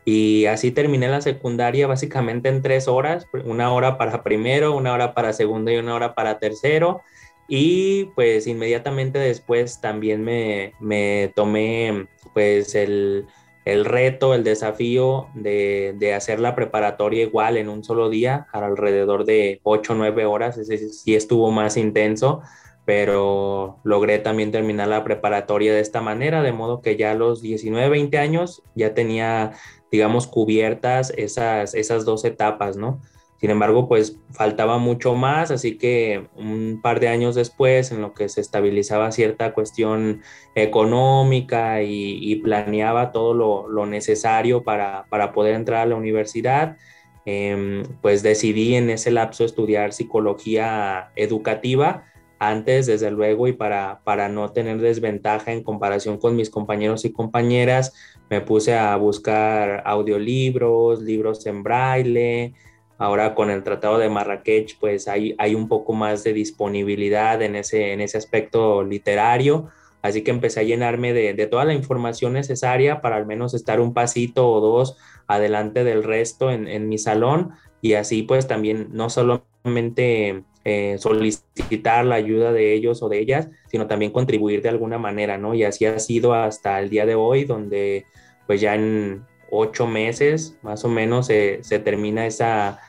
[0.09, 5.13] Y así terminé la secundaria básicamente en tres horas, una hora para primero, una hora
[5.13, 7.01] para segundo y una hora para tercero.
[7.49, 13.25] Y pues inmediatamente después también me, me tomé pues el,
[13.65, 19.59] el reto, el desafío de, hacer la preparatoria igual en un solo día, alrededor de
[19.63, 22.41] 8 o 9 horas, ese sí estuvo más intenso,
[22.85, 27.41] pero logré también terminar la preparatoria de esta manera, de modo que ya a los
[27.41, 29.51] 19, 20 años ya tenía,
[29.91, 32.99] digamos, cubiertas esas, esas dos etapas, ¿no?
[33.39, 38.13] Sin embargo, pues faltaba mucho más, así que un par de años después, en lo
[38.13, 40.23] que se estabilizaba cierta cuestión
[40.55, 46.77] económica y, planeaba todo lo, necesario para, poder entrar a la universidad,
[47.25, 52.05] em, pues decidí en ese lapso estudiar psicología educativa
[52.39, 57.11] antes, desde luego, y para, para no tener desventaja en comparación con mis compañeros y
[57.11, 57.93] compañeras,
[58.29, 62.53] me puse a buscar audiolibros, libros en braille,
[62.99, 67.55] Ahora con el Tratado de Marrakech, pues hay, hay un poco más de disponibilidad en
[67.55, 69.69] ese, en ese aspecto literario.
[70.01, 73.79] Así que empecé a llenarme de, de, toda la información necesaria para al menos estar
[73.79, 74.97] un pasito o dos
[75.27, 82.03] adelante del resto en, en mi salón y así pues también no solamente eh, solicitar
[82.03, 85.53] la ayuda de ellos o de ellas, sino también contribuir de alguna manera, ¿no?
[85.53, 88.05] Y así ha sido hasta el día de hoy, donde
[88.47, 92.81] pues ya en ocho meses más o menos se, se termina esa,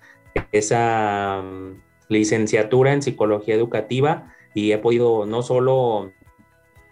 [0.51, 6.11] esa mm, licenciatura en psicología educativa y he podido no solo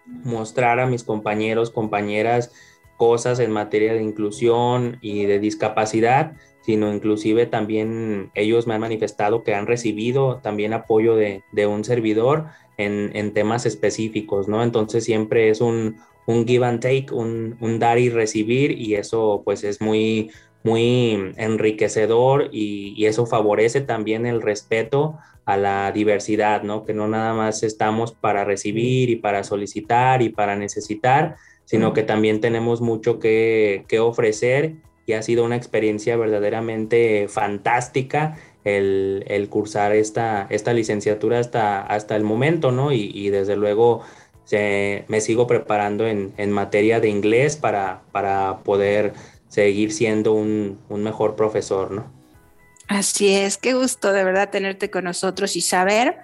[0.06, 2.52] mostrar a mis compañeros, compañeras
[2.96, 6.34] cosas en materia de inclusión y de discapacidad,
[6.66, 12.46] sino inclusive también ellos me han manifestado que han recibido también apoyo de, un servidor
[12.76, 14.64] en, en, temas específicos, ¿no?
[14.64, 19.42] Entonces siempre es un, un give and take, un, un, dar y recibir y eso
[19.44, 20.32] pues es muy,
[20.64, 26.84] muy enriquecedor y, eso favorece también el respeto a la diversidad, ¿no?
[26.84, 32.02] Que no nada más estamos para recibir y para solicitar y para necesitar, sino que
[32.02, 34.74] también tenemos mucho que, ofrecer
[35.06, 42.24] y ha sido una experiencia verdaderamente fantástica el, cursar esta, esta licenciatura hasta, hasta el
[42.24, 42.90] momento, ¿no?
[42.92, 44.02] Y, desde luego
[44.50, 49.14] me sigo preparando en, en, materia de inglés para, para poder
[49.48, 52.12] seguir siendo un, mejor profesor, ¿no?
[52.88, 56.18] Así es, qué gusto de verdad tenerte con nosotros y saber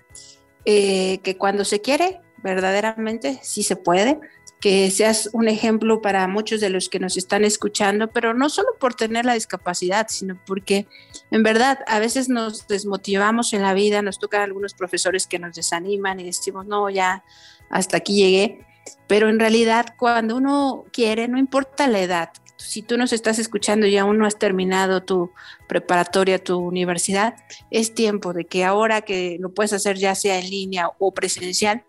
[0.64, 4.20] eh, que cuando se quiere, verdaderamente sí se puede,
[4.60, 8.68] que seas un ejemplo para muchos de los que nos están escuchando, pero no solo
[8.78, 10.86] por tener la discapacidad, sino porque
[11.32, 15.56] en verdad a veces nos desmotivamos en la vida, nos tocan algunos profesores que nos
[15.56, 17.24] desaniman y decimos, no, ya
[17.70, 18.64] hasta aquí llegué,
[19.08, 23.86] pero en realidad cuando uno quiere, no importa la edad, si tú nos estás escuchando
[23.86, 25.32] y aún no has terminado tu
[25.66, 27.34] preparatoria, tu universidad,
[27.70, 31.84] es tiempo de que ahora que lo puedes hacer ya sea en línea o presencial,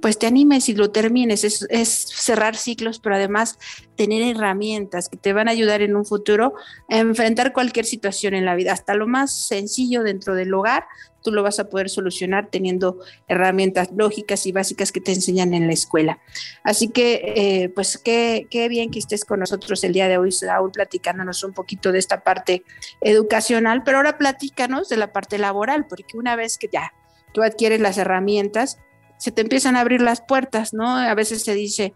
[0.00, 1.44] pues te animes y lo termines.
[1.44, 3.58] Es, cerrar ciclos, pero además
[3.96, 6.54] tener herramientas que te van a ayudar en un futuro
[6.88, 10.84] a enfrentar cualquier situación en la vida, hasta lo más sencillo dentro del hogar,
[11.22, 15.66] tú lo vas a poder solucionar teniendo herramientas lógicas y básicas que te enseñan en
[15.66, 16.20] la escuela.
[16.62, 20.30] Así que, eh, pues qué, qué bien que estés con nosotros el día de hoy,
[20.30, 22.62] Saúl, platicándonos un poquito de esta parte
[23.00, 26.92] educacional, pero ahora platícanos de la parte laboral, porque una vez que ya
[27.32, 28.78] tú adquieres las herramientas,
[29.18, 30.96] se te empiezan a abrir las puertas, ¿no?
[30.96, 31.94] A veces se dice,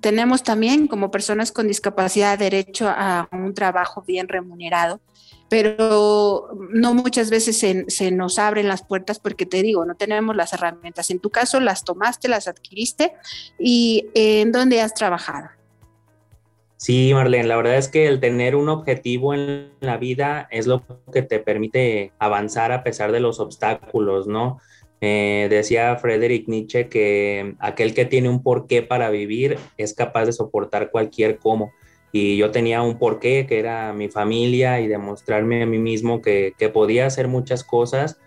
[0.00, 5.00] tenemos también como personas con discapacidad derecho a un trabajo bien remunerado,
[5.50, 10.52] pero no muchas veces se, nos abren las puertas porque te digo, no tenemos las
[10.52, 11.10] herramientas.
[11.10, 13.14] En tu caso las tomaste, las adquiriste
[13.58, 15.48] y ¿en dónde has trabajado?
[16.76, 20.84] Sí, Marlene, la verdad es que el tener un objetivo en la vida es lo
[21.12, 24.60] que te permite avanzar a pesar de los obstáculos, ¿no?
[25.02, 30.32] Eh, decía Friedrich Nietzsche que aquel que tiene un porqué para vivir es capaz de
[30.32, 31.72] soportar cualquier cómo
[32.12, 36.54] y yo tenía un porqué que era mi familia y demostrarme a mí mismo que,
[36.74, 38.18] podía hacer muchas cosas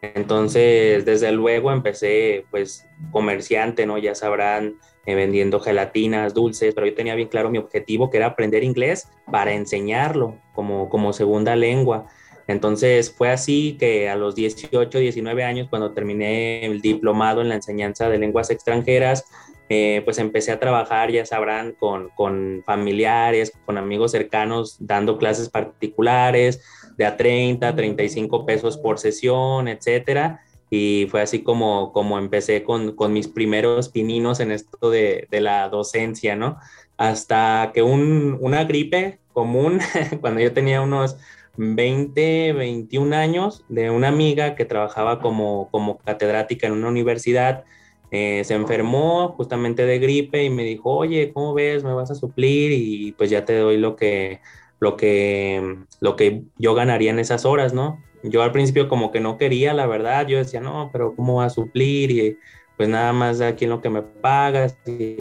[0.00, 3.98] Entonces, desde luego empecé pues comerciante, ¿no?
[3.98, 4.74] Ya sabrán,
[5.06, 9.08] eh, vendiendo gelatinas, dulces, pero yo tenía bien claro mi objetivo, que era aprender inglés
[9.30, 12.06] para enseñarlo como, como segunda lengua.
[12.46, 17.54] Entonces fue así que a los 18, 19 años, cuando terminé el diplomado en la
[17.54, 19.24] enseñanza de lenguas extranjeras,
[19.68, 25.48] eh, pues empecé a trabajar, ya sabrán, con, con, familiares, con amigos cercanos, dando clases
[25.48, 26.62] particulares
[26.98, 30.42] de a 30, 35 pesos por sesión, etcétera.
[30.68, 35.40] Y fue así como, como empecé con, con mis primeros pininos en esto de, de
[35.40, 36.58] la docencia, ¿no?
[36.96, 39.80] Hasta que un, una gripe común,
[40.20, 41.16] cuando yo tenía unos
[41.56, 47.64] 20, 21 años de una amiga que trabajaba como, como catedrática en una universidad.
[48.10, 51.84] Eh, se enfermó justamente de gripe y me dijo, oye, ¿cómo ves?
[51.84, 52.72] ¿Me vas a suplir?
[52.72, 54.40] Y pues ya te doy lo que,
[54.80, 58.02] lo que, lo que yo ganaría en esas horas, ¿no?
[58.22, 61.46] Yo al principio como que no quería, la verdad, yo decía, no, pero ¿cómo va
[61.46, 62.10] a suplir?
[62.10, 62.38] Y
[62.76, 64.78] pues nada más aquí en lo que me pagas.
[64.86, 65.18] Y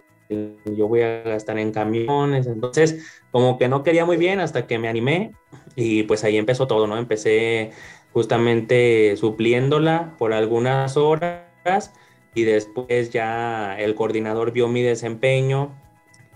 [0.65, 2.47] yo voy a gastar en camiones.
[2.47, 5.33] Entonces, como que no quería muy bien hasta que me animé
[5.75, 6.97] y pues ahí empezó todo, ¿no?
[6.97, 7.71] Empecé
[8.13, 11.93] justamente supliéndola por algunas horas
[12.33, 15.71] y después ya el coordinador vio mi desempeño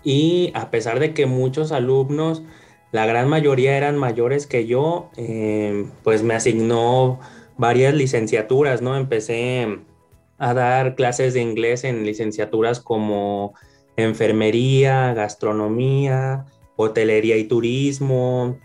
[0.02, 2.42] y a pesar de que muchos alumnos,
[2.92, 7.18] la gran mayoría eran mayores que yo, eh, pues me asignó
[7.56, 8.96] varias licenciaturas, ¿no?
[8.96, 9.80] Empecé
[10.38, 13.54] a dar clases de inglés en licenciaturas como
[13.96, 18.58] enfermería, gastronomía, hotelería y turismo,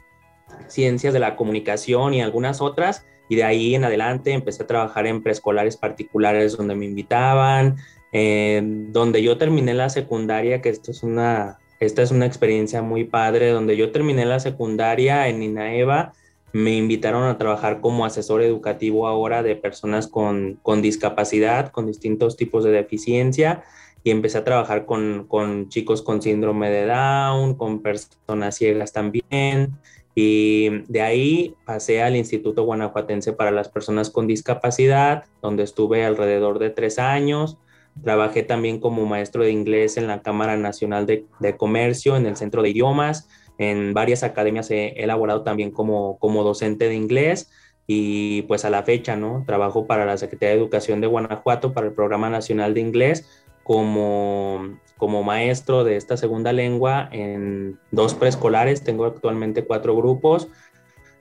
[0.68, 3.06] ciencias de la comunicación y algunas otras.
[3.30, 7.78] Y de ahí en adelante empecé a trabajar en preescolares particulares donde me invitaban,
[8.12, 13.52] donde yo terminé la secundaria, que esto es una, esta es una experiencia muy padre,
[13.52, 16.12] donde yo terminé la secundaria en INAEVA,
[16.54, 22.36] me invitaron a trabajar como asesor educativo ahora de personas con, con discapacidad, con distintos
[22.36, 23.64] tipos de deficiencia
[24.04, 29.78] y empecé a trabajar con, con, chicos con síndrome de Down, con personas ciegas también.
[30.16, 36.60] Y de ahí pasé al Instituto Guanajuatense para las Personas con Discapacidad, donde estuve alrededor
[36.60, 37.58] de tres años.
[38.04, 42.36] Trabajé también como maestro de inglés en la Cámara Nacional de, de Comercio, en el
[42.36, 43.30] Centro de Idiomas.
[43.58, 47.52] En varias academias he, elaborado también como, como docente de inglés
[47.88, 49.44] y pues a la fecha, ¿no?
[49.46, 54.78] Trabajo para la Secretaría de Educación de Guanajuato, para el Programa Nacional de Inglés, como,
[54.98, 58.84] como maestro de esta segunda lengua en dos preescolares.
[58.84, 60.48] Tengo actualmente cuatro grupos.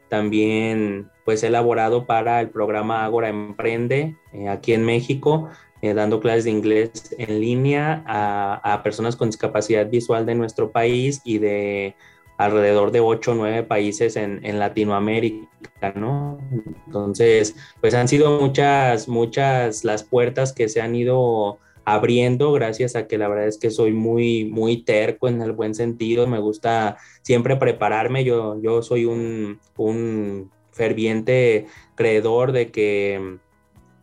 [0.09, 5.49] También pues he elaborado para el programa Agora Emprende eh, aquí en México,
[5.82, 10.72] eh, dando clases de inglés en línea a, a, personas con discapacidad visual de nuestro
[10.72, 11.95] país y de
[12.36, 16.38] alrededor de ocho o nueve países en, en, Latinoamérica, ¿no?
[16.86, 21.59] Entonces, pues han sido muchas, muchas las puertas que se han ido
[21.95, 25.74] abriendo gracias a que la verdad es que soy muy, muy terco en el buen
[25.74, 33.38] sentido, me gusta siempre prepararme, yo, yo soy un, un ferviente creedor de que,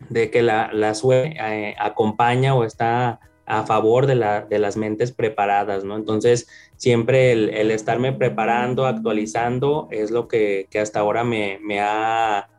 [0.09, 4.75] de que la, la suerte eh, acompaña o está a favor de, la, de, las
[4.75, 5.95] mentes preparadas, ¿no?
[5.95, 11.79] Entonces, siempre el, el estarme preparando, actualizando, es lo que, que hasta ahora me, me
[11.79, 12.49] ha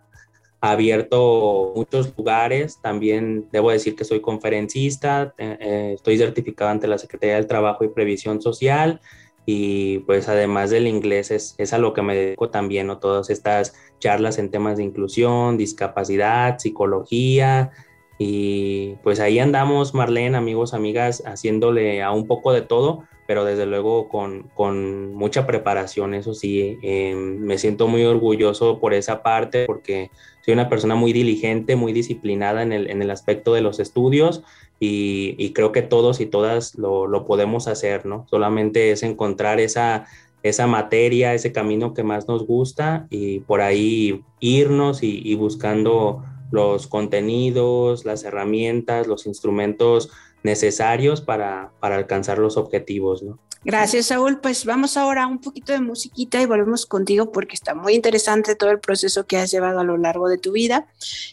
[0.60, 2.78] abierto muchos lugares.
[2.82, 7.88] También debo decir que soy conferencista, eh, estoy certificado ante la Secretaría del Trabajo y
[7.88, 9.00] Previsión Social
[9.46, 12.98] y pues además del inglés es, es a lo que me dedico también, ¿no?
[12.98, 17.70] Todas estas charlas en temas de inclusión, discapacidad, psicología
[18.18, 23.66] y pues ahí andamos, Marlene, amigos, amigas, haciéndole a un poco de todo pero desde
[23.66, 29.66] luego con, con mucha preparación, eso sí, eh, me siento muy orgulloso por esa parte
[29.66, 30.10] porque
[30.42, 34.42] soy una persona muy diligente, muy disciplinada en el, en el aspecto de los estudios
[34.80, 38.26] y, y creo que todos y todas lo, lo, podemos hacer, ¿no?
[38.30, 40.06] Solamente es encontrar esa,
[40.42, 46.24] esa materia, ese camino que más nos gusta y por ahí irnos y, y buscando
[46.50, 50.10] los contenidos, las herramientas, los instrumentos
[50.48, 53.38] necesarios para, para alcanzar los objetivos, ¿no?
[53.64, 54.40] Gracias, Saúl.
[54.40, 58.54] Pues vamos ahora a un poquito de musiquita y volvemos contigo porque está muy interesante
[58.54, 60.86] todo el proceso que has llevado a lo largo de tu vida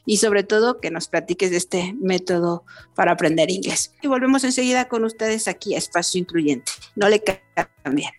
[0.05, 3.93] y sobre todo que nos platiques de este método para aprender inglés.
[4.01, 6.72] Y volvemos enseguida con ustedes aquí a Espacio Incluyente.
[6.95, 7.24] No le
[7.84, 8.09] cambien.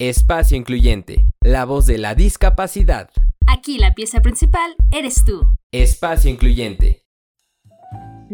[0.00, 3.08] Espacio Incluyente, la voz de la discapacidad.
[3.46, 5.42] Aquí la pieza principal eres tú.
[5.70, 7.03] Espacio Incluyente.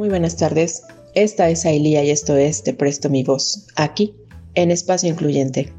[0.00, 0.84] Muy buenas tardes.
[1.14, 4.14] Esta es Ailía y esto es Te Presto mi voz, aquí,
[4.54, 5.74] en Espacio Incluyente.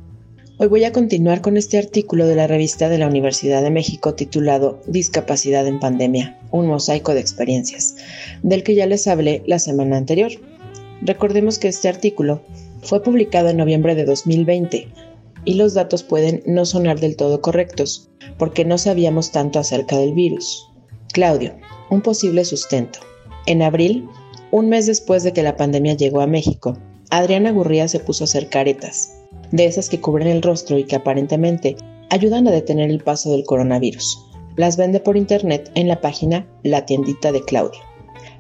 [0.60, 4.14] Hoy voy a continuar con este artículo de la revista de la Universidad de México
[4.14, 7.96] titulado Discapacidad en Pandemia, un mosaico de experiencias,
[8.44, 10.32] del que ya les hablé la semana anterior.
[11.02, 12.44] Recordemos que este artículo
[12.84, 14.88] fue publicado en noviembre de 2020
[15.46, 20.14] y los datos pueden no sonar del todo correctos porque no sabíamos tanto acerca del
[20.14, 20.68] virus.
[21.12, 21.56] Claudio,
[21.90, 23.00] un posible sustento.
[23.46, 24.08] En abril,
[24.52, 26.78] un mes después de que la pandemia llegó a México,
[27.10, 29.18] Adriana Gurría se puso a hacer caretas
[29.52, 31.76] de esas que cubren el rostro y que aparentemente
[32.10, 34.26] ayudan a detener el paso del coronavirus.
[34.56, 37.80] Las vende por internet en la página La tiendita de Claudio.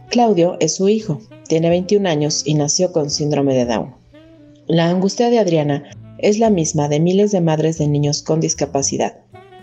[0.10, 3.96] Claudio es su hijo, tiene 21 años y nació con síndrome de Down.
[4.68, 5.84] La angustia de Adriana
[6.18, 9.20] es la misma de miles de madres de niños con discapacidad.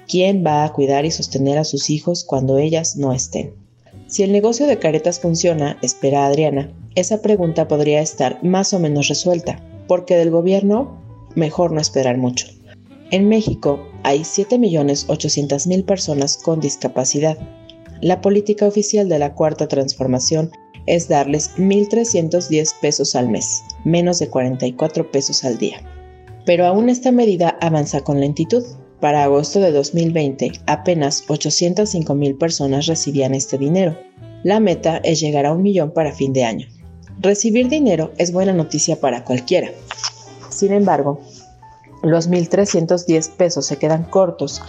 [0.06, 3.54] ¿Quién va a cuidar y sostener a sus hijos cuando ellas no estén?
[4.08, 9.08] Si el negocio de caretas funciona, espera Adriana, esa pregunta podría estar más o menos
[9.08, 10.98] resuelta, porque del gobierno
[11.34, 12.46] mejor no esperar mucho.
[13.10, 17.36] En México hay 7.800.000 personas con discapacidad.
[18.00, 20.52] La política oficial de la Cuarta Transformación
[20.86, 25.82] es darles 1.310 pesos al mes, menos de 44 pesos al día.
[26.46, 28.64] Pero aún esta medida avanza con lentitud.
[29.00, 33.96] Para agosto de 2020, apenas 805.000 personas recibían este dinero.
[34.42, 36.66] La meta es llegar a un millón para fin de año.
[37.20, 39.70] Recibir dinero es buena noticia para cualquiera,
[40.58, 41.20] sin embargo,
[42.02, 44.60] los 1.310 pesos se quedan cortos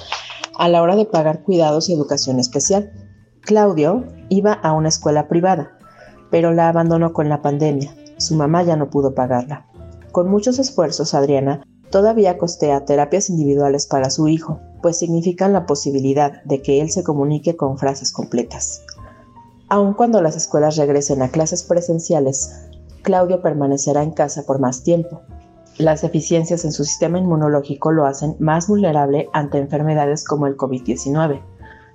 [0.55, 2.91] a la hora de pagar cuidados y educación especial.
[3.41, 5.71] Claudio iba a una escuela privada,
[6.29, 7.95] pero la abandonó con la pandemia.
[8.17, 9.65] Su mamá ya no pudo pagarla.
[10.11, 16.43] Con muchos esfuerzos, Adriana todavía costea terapias individuales para su hijo, pues significan la posibilidad
[16.43, 18.83] de que él se comunique con frases completas.
[19.67, 22.67] Aun cuando las escuelas regresen a clases presenciales,
[23.01, 25.21] Claudio permanecerá en casa por más tiempo,
[25.79, 31.41] las deficiencias en su sistema inmunológico lo hacen más vulnerable ante enfermedades como el COVID-19.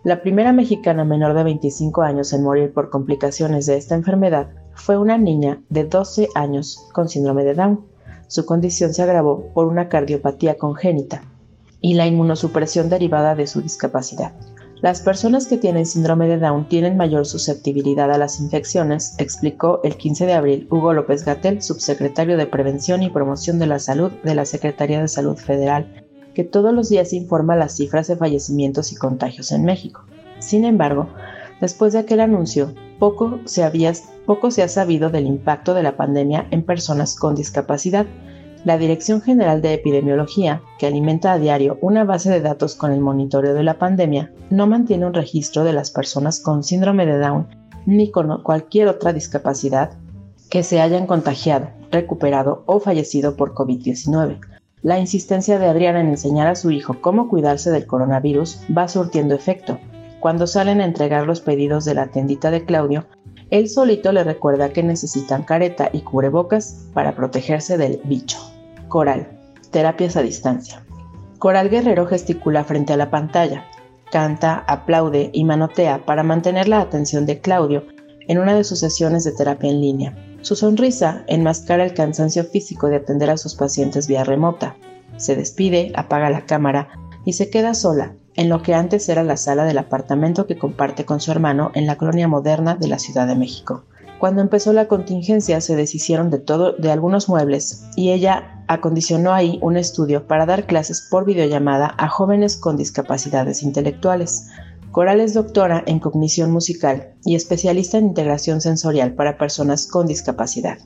[0.04, 4.96] La primera mexicana menor de 25 años en morir por complicaciones de esta enfermedad fue
[4.96, 7.84] una niña de 12 años con síndrome de Down.
[8.28, 11.22] Su condición se agravó por una cardiopatía congénita
[11.80, 14.32] y la inmunosupresión derivada de su discapacidad.
[14.80, 19.96] Las personas que tienen síndrome de Down tienen mayor susceptibilidad a las infecciones, explicó el
[19.96, 24.34] 15 de abril Hugo López Gatel, subsecretario de Prevención y Promoción de la Salud de
[24.34, 26.04] la Secretaría de Salud Federal,
[26.34, 30.04] que todos los días informa las cifras de fallecimientos y contagios en México.
[30.38, 31.08] Sin embargo,
[31.60, 37.16] después de aquel anuncio, poco se, ha sabido del impacto de la pandemia en personas
[37.16, 38.06] con discapacidad,
[38.64, 43.00] la Dirección General de Epidemiología, que alimenta a diario una base de datos con el
[43.00, 47.46] monitoreo de la pandemia, no mantiene un registro de las personas con síndrome de Down
[47.86, 49.90] ni con cualquier otra discapacidad
[50.48, 54.38] que se hayan contagiado, recuperado o fallecido por COVID-19.
[54.82, 59.34] La insistencia de Adriana en enseñar a su hijo cómo cuidarse del coronavirus va surtiendo
[59.34, 59.78] efecto.
[60.24, 63.04] Cuando salen a entregar los pedidos de la tendita de Claudio,
[63.50, 68.38] él solito le recuerda que necesitan careta y cubrebocas para protegerse del bicho.
[68.88, 69.28] Coral.
[69.70, 70.82] Terapias a distancia.
[71.38, 73.66] Coral Guerrero gesticula frente a la pantalla,
[74.10, 77.84] canta, aplaude y manotea para mantener la atención de Claudio
[78.26, 80.16] en una de sus sesiones de terapia en línea.
[80.40, 84.74] Su sonrisa enmascara el cansancio físico de atender a sus pacientes vía remota.
[85.18, 86.88] Se despide, apaga la cámara
[87.26, 91.04] y se queda sola en lo que antes era la sala del apartamento que comparte
[91.04, 93.84] con su hermano en la colonia moderna de la Ciudad de México.
[94.18, 99.58] Cuando empezó la contingencia se deshicieron de todo de algunos muebles y ella acondicionó ahí
[99.60, 104.48] un estudio para dar clases por videollamada a jóvenes con discapacidades intelectuales.
[104.92, 110.78] Coral es doctora en cognición musical y especialista en integración sensorial para personas con discapacidad.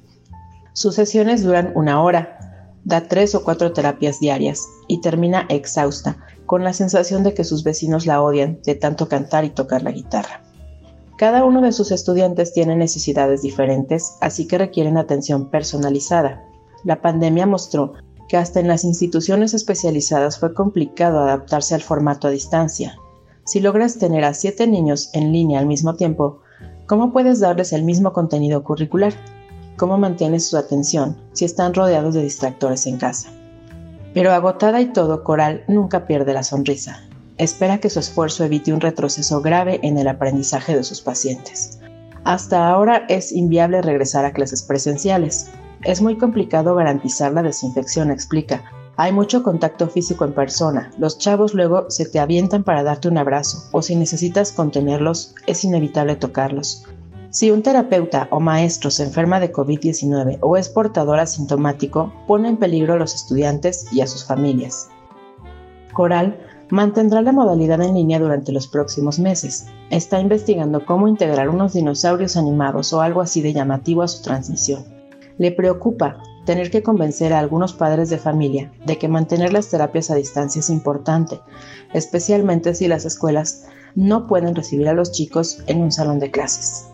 [0.73, 6.65] Sus sesiones duran una hora, da tres o cuatro terapias diarias y termina exhausta, con
[6.65, 10.43] la sensación de que sus vecinos la odian de tanto cantar y tocar la guitarra.
[11.19, 16.45] Cada uno de sus estudiantes tiene necesidades diferentes, así que requieren atención personalizada.
[16.85, 17.95] La pandemia mostró
[18.29, 22.97] que hasta en las instituciones especializadas fue complicado adaptarse al formato a distancia.
[23.45, 26.41] Si logras tener a siete niños en línea al mismo tiempo,
[26.87, 29.15] ¿cómo puedes darles el mismo contenido curricular?
[29.79, 33.31] ¿Cómo mantienes su atención si están rodeados de distractores en casa?
[34.13, 37.09] Pero agotada y todo, Coral nunca pierde la sonrisa
[37.39, 41.79] espera que su esfuerzo evite un retroceso grave en el aprendizaje de sus pacientes.
[42.25, 45.51] Hasta ahora es inviable regresar a clases presenciales.
[45.85, 48.65] Es muy complicado garantizar la desinfección, explica.
[48.97, 50.91] Hay mucho contacto físico en persona.
[50.99, 55.63] Los chavos luego se te avientan para darte un abrazo o si necesitas contenerlos, es
[55.63, 56.85] inevitable tocarlos.
[57.31, 62.57] Si un terapeuta o maestro se enferma de COVID-19 o es portador asintomático, pone en
[62.57, 64.89] peligro a los estudiantes y a sus familias.
[65.93, 69.67] Coral mantendrá la modalidad en línea durante los próximos meses.
[69.91, 74.87] Está investigando cómo integrar unos dinosaurios animados o algo así de llamativo a su transmisión.
[75.37, 80.11] Le preocupa tener que convencer a algunos padres de familia de que mantener las terapias
[80.11, 81.41] a distancia es importante,
[81.93, 86.89] especialmente si las escuelas no pueden recibir a los chicos en un salón de clases.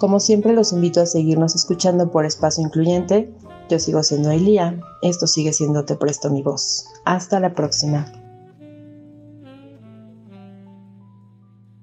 [0.00, 3.34] Como siempre los invito a seguirnos escuchando por Espacio Incluyente.
[3.68, 6.86] Yo sigo siendo Elia, esto sigue siendo Te Presto mi voz.
[7.04, 8.10] Hasta la próxima.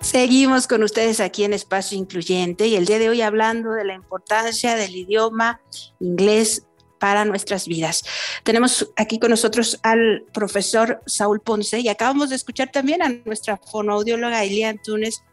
[0.00, 3.94] Seguimos con ustedes aquí en Espacio Incluyente y el día de hoy hablando de la
[3.94, 5.60] importancia del idioma
[5.98, 6.64] inglés
[7.00, 8.04] para nuestras vidas.
[8.44, 13.56] Tenemos aquí con nosotros al profesor Saúl Ponce y acabamos de escuchar también a nuestra
[13.56, 15.24] fonoaudióloga Elia Antunes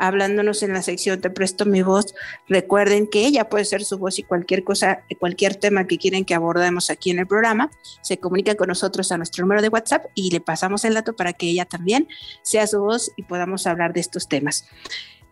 [0.00, 2.14] hablándonos en la sección Te presto mi voz.
[2.48, 6.34] Recuerden que ella puede ser su voz y cualquier cosa, cualquier tema que quieren que
[6.34, 7.70] abordemos aquí en el programa,
[8.02, 11.34] se comunica con nosotros a nuestro número de WhatsApp y le pasamos el dato para
[11.34, 12.08] que ella también
[12.42, 14.64] sea su voz y podamos hablar de estos temas.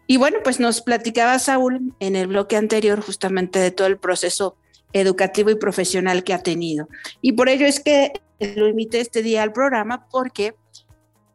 [0.07, 4.57] Y bueno, pues nos platicaba Saúl en el bloque anterior justamente de todo el proceso
[4.93, 6.89] educativo y profesional que ha tenido.
[7.21, 10.55] Y por ello es que lo invité este día al programa porque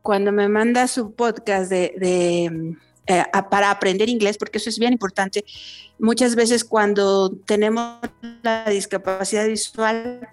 [0.01, 5.43] cuando me manda su podcast de eh, para aprender inglés, porque eso es bien importante.
[5.99, 7.99] Muchas veces cuando tenemos
[8.41, 10.27] la discapacidad visual,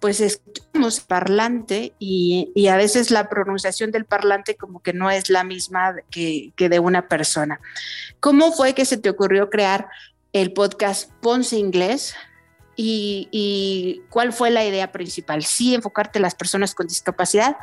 [0.00, 5.28] pues escuchamos parlante y, y, a veces la pronunciación del parlante como que no es
[5.28, 7.60] la misma que, que de una persona.
[8.20, 9.88] ¿Cómo fue que se te ocurrió crear
[10.32, 12.14] el podcast Ponce Inglés?
[12.76, 15.44] Y, y, cuál fue la idea principal?
[15.44, 17.56] ¿Sí enfocarte a las personas con discapacidad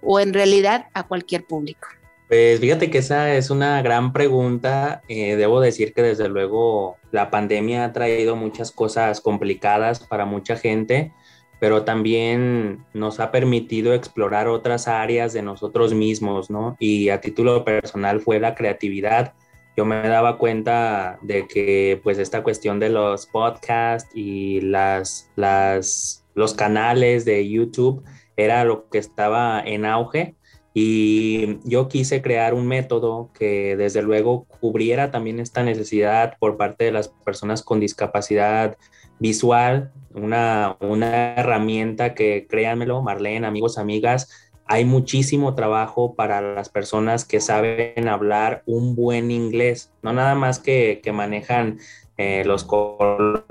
[0.00, 1.86] o en realidad a cualquier público?
[2.32, 5.02] Pues fíjate que esa es una gran pregunta.
[5.06, 10.56] Eh, debo decir que desde luego la pandemia ha traído muchas cosas complicadas para mucha
[10.56, 11.12] gente,
[11.60, 16.74] pero también nos ha permitido explorar otras áreas de nosotros mismos, ¿no?
[16.78, 19.34] Y a título personal fue la creatividad.
[19.76, 26.24] Yo me daba cuenta de que pues esta cuestión de los podcasts y las, las,
[26.34, 28.02] los canales de YouTube
[28.38, 30.34] era lo que estaba en auge
[30.74, 36.84] y yo quise crear un método que desde luego cubriera también esta necesidad por parte
[36.84, 38.78] de las personas con discapacidad
[39.18, 44.30] visual, una, una herramienta que, créanmelo, Marlene, amigos, amigas,
[44.64, 50.58] hay muchísimo trabajo para las personas que saben hablar un buen inglés, no nada más
[50.58, 51.78] que, que manejan
[52.16, 53.44] eh, los colores,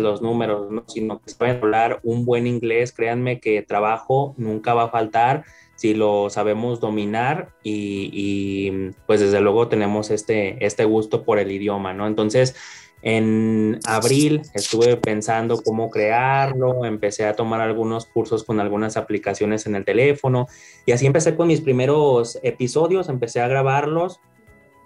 [0.00, 4.90] los números, sino que saben hablar un buen inglés, créanme que trabajo nunca va a
[4.90, 5.44] faltar
[5.76, 11.92] si lo sabemos dominar y, pues desde luego tenemos este, este gusto por el idioma,
[11.92, 12.06] ¿no?
[12.06, 12.56] Entonces,
[13.02, 19.76] en abril estuve pensando cómo crearlo, empecé a tomar algunos cursos con algunas aplicaciones en
[19.76, 20.48] el teléfono
[20.86, 24.18] y así empecé con mis primeros episodios, empecé a grabarlos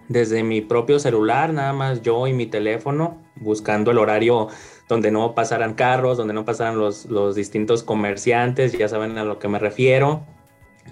[0.09, 4.49] desde mi propio celular, nada más yo y mi teléfono, buscando el horario
[4.89, 9.39] donde no pasaran carros, donde no pasaran los, los distintos comerciantes, ya saben a lo
[9.39, 10.27] que me refiero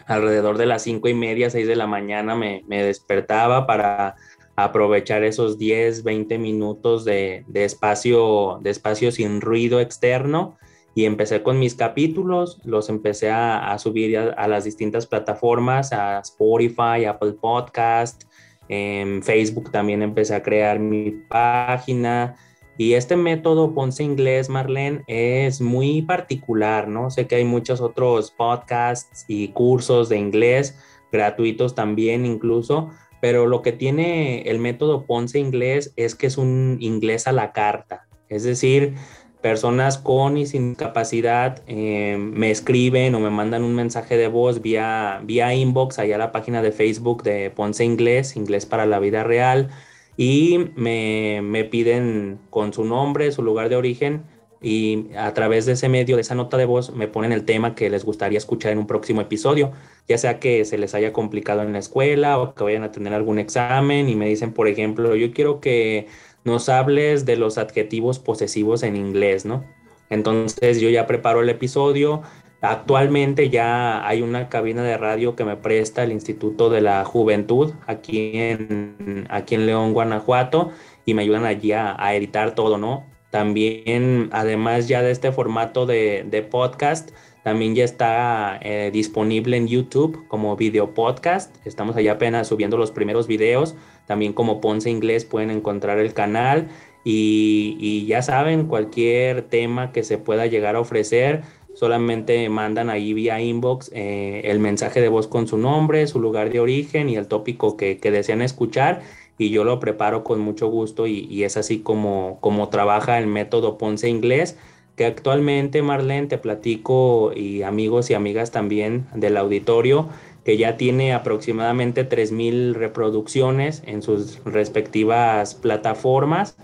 [0.07, 4.17] alrededor de las cinco y media, seis de la mañana me, despertaba para
[4.57, 10.59] aprovechar esos 10, 20 minutos de, espacio, de espacio sin ruido externo.
[10.95, 17.05] Y empecé con mis capítulos, los empecé a, subir a, las distintas plataformas, a Spotify,
[17.07, 18.25] Apple Podcast,
[18.69, 22.37] en Facebook también empecé a crear mi página,
[22.79, 27.11] y este método Ponce Inglés, Marlene, es muy particular, ¿no?
[27.11, 30.79] Sé que hay muchos otros podcasts y cursos de inglés,
[31.11, 36.79] gratuitos también incluso, pero lo que tiene el método Ponce Inglés es que es un
[36.81, 38.07] inglés a la carta.
[38.29, 38.95] Es decir,
[39.43, 44.63] personas con y sin capacidad eh, me escriben o me mandan un mensaje de voz
[44.63, 49.01] vía, vía inbox allá a la página de Facebook de Ponce Inglés, Inglés para la
[49.01, 49.71] Vida Real
[50.19, 54.25] y me, piden con su nombre, su lugar de origen,
[54.61, 57.77] y a través de ese medio, de esa nota de voz, me ponen el tema
[57.77, 59.71] que les gustaría escuchar en un próximo episodio,
[60.09, 63.15] ya sea que se les haya complicado en la escuela o que vayan a tener
[63.15, 66.09] algún examen y me dicen, por ejemplo, yo quiero que
[66.43, 69.65] nos hables de los adjetivos posesivos en inglés, ¿no?
[70.11, 72.23] Entonces yo ya preparo el episodio.
[72.61, 77.73] Actualmente ya hay una cabina de radio que me presta el Instituto de la Juventud
[77.87, 80.73] aquí en, aquí en León, Guanajuato,
[81.05, 83.07] y me ayudan allí a, editar todo, ¿no?
[83.31, 87.11] También, además ya de este formato de, podcast,
[87.45, 91.55] también ya está eh, disponible en YouTube como video podcast.
[91.65, 93.77] Estamos allá apenas subiendo los primeros videos.
[94.07, 96.69] También como Ponce Inglés pueden encontrar el canal.
[97.05, 101.43] Y, ya saben, cualquier tema que se pueda llegar a ofrecer,
[101.79, 106.51] solamente mandan ahí vía inbox eh, el mensaje de voz con su nombre, su lugar
[106.51, 109.03] de origen y el tópico que, que desean escuchar
[109.39, 113.79] y yo lo preparo con mucho gusto y, es así como, como trabaja el método
[113.79, 114.59] Ponce Inglés,
[114.97, 120.09] que actualmente Marlene te platico y amigos y amigas también del auditorio,
[120.45, 126.57] que ya tiene aproximadamente 3.000 reproducciones en sus respectivas plataformas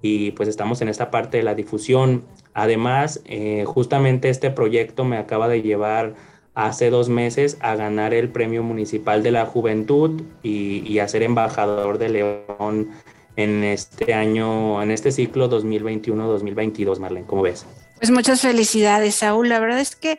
[0.00, 2.22] y pues estamos en esta parte de la difusión.
[2.56, 6.14] Además, eh, justamente este proyecto me acaba de llevar
[6.54, 11.98] hace dos meses a ganar el Premio Municipal de la Juventud y, a ser embajador
[11.98, 12.92] de León
[13.36, 17.66] en este año, en este ciclo 2021-2022, Marlene, ¿cómo ves?
[17.98, 19.50] Pues muchas felicidades, Saúl.
[19.50, 20.18] La verdad es que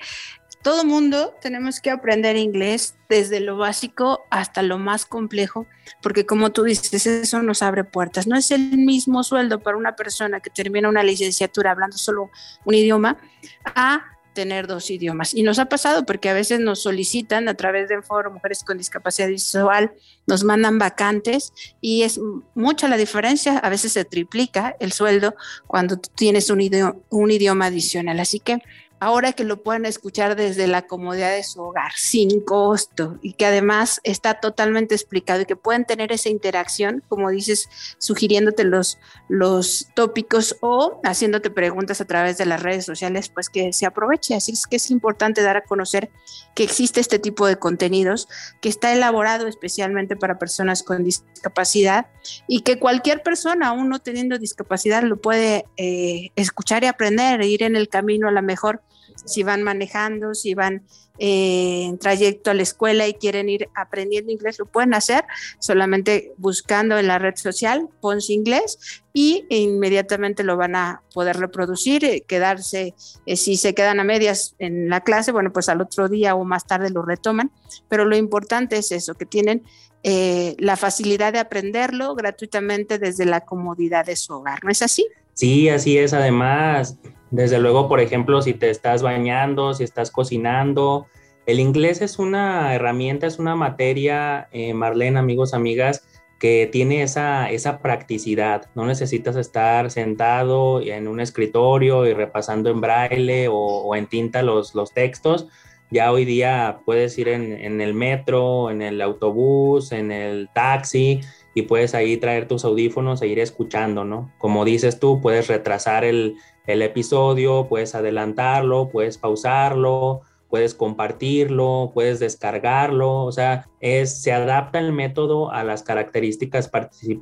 [0.68, 5.66] todo mundo tenemos que aprender inglés desde lo básico hasta lo más complejo,
[6.02, 8.28] porque como tú dices, eso nos abre puertas.
[8.28, 12.32] No es el mismo sueldo para una persona que termina una licenciatura hablando solo
[12.66, 13.18] un idioma
[13.64, 15.34] a tener dos idiomas.
[15.34, 18.78] Y nos ha pasado porque a veces nos solicitan a través del foro Mujeres con
[18.78, 19.94] Discapacidad Visual,
[20.28, 22.20] nos mandan vacantes y es
[22.56, 25.34] mucha la diferencia, a veces se triplica el sueldo
[25.66, 28.20] cuando tienes un idioma, un idioma adicional.
[28.20, 28.60] Así que
[29.00, 33.46] ahora que lo pueden escuchar desde la comodidad de su hogar, sin costo, y que
[33.46, 38.98] además está totalmente explicado y que pueden tener esa interacción, como dices, sugiriéndote los,
[39.30, 44.36] los tópicos o haciéndote preguntas a través de las redes sociales, pues que se aproveche.
[44.36, 46.10] Así es que es importante dar a conocer
[46.56, 48.28] que existe este tipo de contenidos,
[48.62, 52.08] que está elaborado especialmente para personas con discapacidad
[52.48, 57.48] y que cualquier persona, aún no teniendo discapacidad, lo puede eh, escuchar y aprender, e
[57.48, 58.82] ir en el camino a la mejor
[59.26, 60.84] si van manejando, si van
[61.20, 65.24] eh, en trayecto a la escuela y quieren ir aprendiendo inglés, lo pueden hacer
[65.60, 72.06] solamente buscando en la red social Pons Inglés y inmediatamente lo van a poder reproducir,
[72.06, 72.94] eh, quedarse,
[73.26, 76.44] eh, si se quedan a medias en la clase, bueno, pues al otro día o
[76.44, 77.52] más tarde lo retoman,
[77.90, 79.64] pero lo importante es eso, que tienen
[80.04, 85.06] la facilidad de aprenderlo gratuitamente desde la comodidad de su hogar, ¿no es así?
[85.38, 86.14] Sí, así es.
[86.14, 86.98] Además,
[87.30, 91.06] desde luego, por ejemplo, si te estás bañando, si estás cocinando,
[91.46, 96.08] el inglés es una herramienta, es una materia, eh, Marlene, amigos, amigas,
[96.40, 98.66] que tiene esa, esa practicidad.
[98.74, 104.74] No necesitas estar sentado en un escritorio y repasando en braille o, en tinta los,
[104.74, 105.48] los, textos.
[105.92, 111.22] Ya hoy día puedes ir en, en, el metro, en el autobús, en el taxi
[111.58, 114.32] y puedes ahí traer tus audífonos e ir escuchando, ¿no?
[114.38, 116.36] Como dices tú, puedes retrasar el,
[116.68, 124.78] el episodio, puedes adelantarlo, puedes pausarlo, puedes compartirlo, puedes descargarlo, o sea, es, se adapta
[124.78, 126.70] el método a las características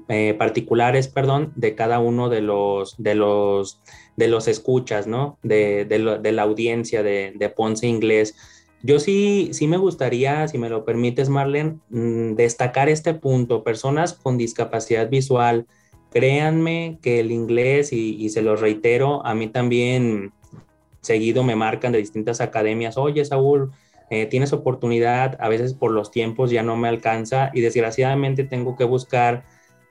[0.10, 3.82] eh, particulares, perdón, de cada uno de los, de los,
[4.18, 5.40] de los escuchas, ¿no?
[5.44, 8.36] De, de, la audiencia de, de, Ponce Inglés.
[8.86, 14.14] Yo sí, sí me gustaría, si me lo permites, Marlene, mm, destacar este punto, personas
[14.14, 15.66] con discapacidad visual,
[16.16, 20.32] Créanme que el inglés, y, se lo reitero, a mí también
[21.02, 23.72] seguido me marcan de distintas academias, oye Saúl,
[24.10, 28.78] eh, tienes oportunidad, a veces por los tiempos ya no me alcanza y desgraciadamente tengo
[28.78, 29.44] que buscar,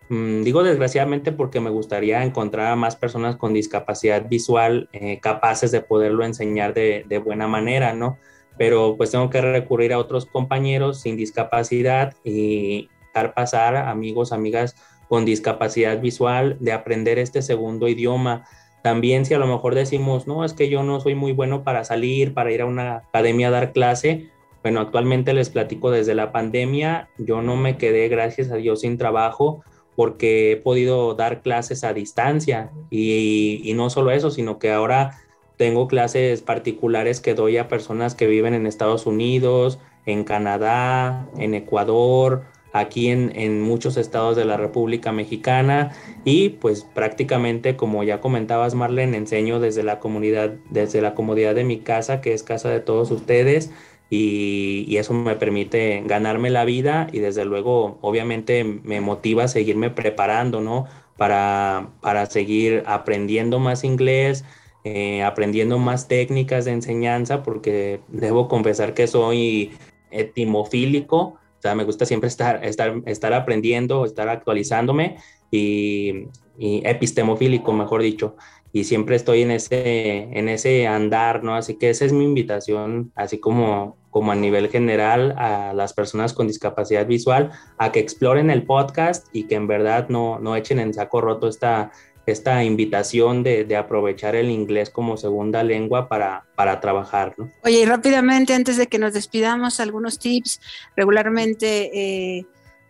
[0.09, 5.73] mm, digo desgraciadamente porque me gustaría encontrar a más personas con discapacidad visual eh, capaces
[5.73, 8.17] de poderlo enseñar de, de, buena manera, ¿no?
[8.57, 14.77] Pero pues tengo que recurrir a otros compañeros sin discapacidad y dar pasar, amigos, amigas,
[15.09, 18.45] con discapacidad visual de aprender este segundo idioma.
[18.83, 21.85] También si a lo mejor decimos, no, es que yo no soy muy bueno para
[21.85, 24.31] salir, para ir a una academia a dar clase.
[24.63, 28.99] Bueno, actualmente les platico desde la pandemia, yo no me quedé, gracias a Dios, sin
[28.99, 29.63] trabajo
[29.97, 35.19] porque he podido dar clases a distancia y, y no solo eso, sino que ahora
[35.57, 41.55] tengo clases particulares que doy a personas que viven en Estados Unidos, en Canadá, en
[41.55, 42.43] Ecuador,
[42.75, 45.93] aquí en, muchos estados de la República Mexicana
[46.25, 51.63] y pues prácticamente como ya comentabas Marlene, enseño desde la comunidad, desde la comodidad de
[51.63, 53.71] mi casa, que es casa de todos ustedes
[54.11, 59.49] y, y, eso me permite ganarme la vida y desde luego obviamente me motiva a
[59.49, 60.87] seguirme preparando, ¿no?
[61.17, 64.45] Para, para seguir aprendiendo más inglés,
[64.85, 69.73] eh, aprendiendo más técnicas de enseñanza, porque debo confesar que soy
[70.11, 75.17] etimofílico, sea, me gusta siempre estar, estar, estar aprendiendo, estar actualizándome
[75.51, 76.29] y,
[76.59, 78.37] epistemofílico, mejor dicho.
[78.73, 81.55] Y siempre estoy en ese, en ese andar, ¿no?
[81.55, 86.35] Así que esa es mi invitación, así como, como a nivel general a las personas
[86.35, 90.81] con discapacidad visual, a que exploren el podcast y que en verdad no, no echen
[90.81, 91.93] en saco roto esta,
[92.27, 97.35] esta invitación de, aprovechar el inglés como segunda lengua para, para trabajar.
[97.37, 97.51] ¿no?
[97.63, 100.61] Oye, y rápidamente, antes de que nos despidamos, algunos tips.
[100.97, 101.91] Regularmente,
[102.39, 102.47] eh,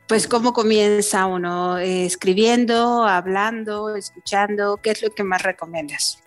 [0.07, 1.79] pues, ¿cómo comienza uno?
[1.79, 6.23] Eh, escribiendo, hablando, escuchando, ¿qué es lo que más recomiendas?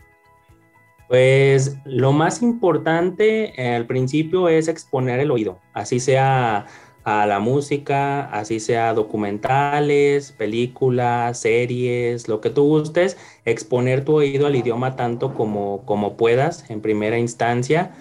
[1.08, 6.66] Pues lo más importante al principio es exponer el oído, así sea
[7.08, 14.46] a la música, así sea documentales, películas, series, lo que tú gustes, exponer tu oído
[14.46, 17.96] al idioma tanto como, como puedas en primera instancia.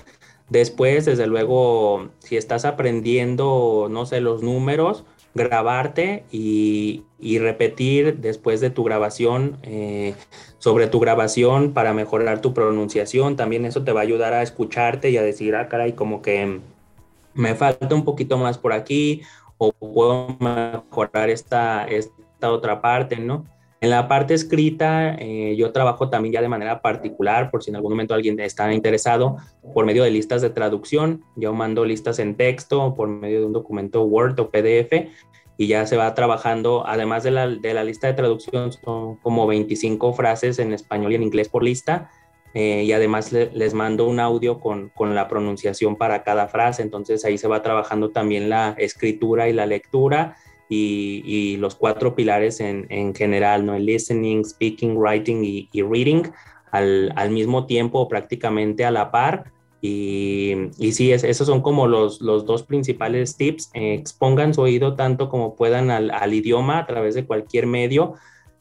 [0.49, 5.05] Después, desde luego, si estás aprendiendo, no sé, los números,
[5.35, 7.05] grabarte y,
[7.39, 10.15] repetir después de tu grabación eh,
[10.59, 13.37] sobre tu grabación para mejorar tu pronunciación.
[13.37, 16.61] También eso te va a ayudar a escucharte y a decir, ah, caray, como que
[17.37, 19.23] me falta un poquito más por aquí
[19.59, 23.45] o puedo mejorar esta, esta otra parte, ¿no?
[23.81, 27.77] En la parte escrita, eh, yo trabajo también ya de manera particular, por si en
[27.77, 29.37] algún momento alguien está interesado,
[29.75, 31.23] por medio de listas de traducción.
[31.37, 35.11] Yo mando listas en texto por medio de un documento Word o PDF
[35.59, 39.47] y ya se va trabajando, además de la, de la lista de traducción, son como
[39.47, 42.11] 25 frases en español y en inglés por lista
[42.59, 47.23] eh, y además les mando un audio con, con, la pronunciación para cada frase, entonces
[47.27, 50.39] ahí se va trabajando también la escritura y la lectura
[50.71, 53.75] y, los cuatro pilares en, en, general, ¿no?
[53.75, 56.23] El listening, speaking, writing y, reading
[56.71, 59.53] al, al, mismo tiempo prácticamente a la par.
[59.83, 63.69] Y, y sí, es, esos son como los, los dos principales tips.
[63.75, 68.15] Expongan su oído tanto como puedan al, al idioma a través de cualquier medio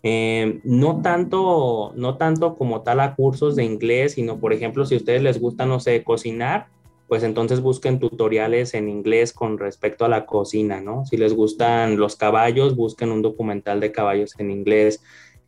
[0.07, 4.93] eh, no, tanto, no tanto como tal a cursos de inglés, sino por ejemplo, si
[4.93, 6.67] a ustedes les gusta, no sé, cocinar,
[7.07, 11.07] pues entonces busquen tutoriales en inglés con respecto a la cocina, ¿no?
[11.07, 15.01] Si les gustan los caballos, busquen un documental de caballos en inglés.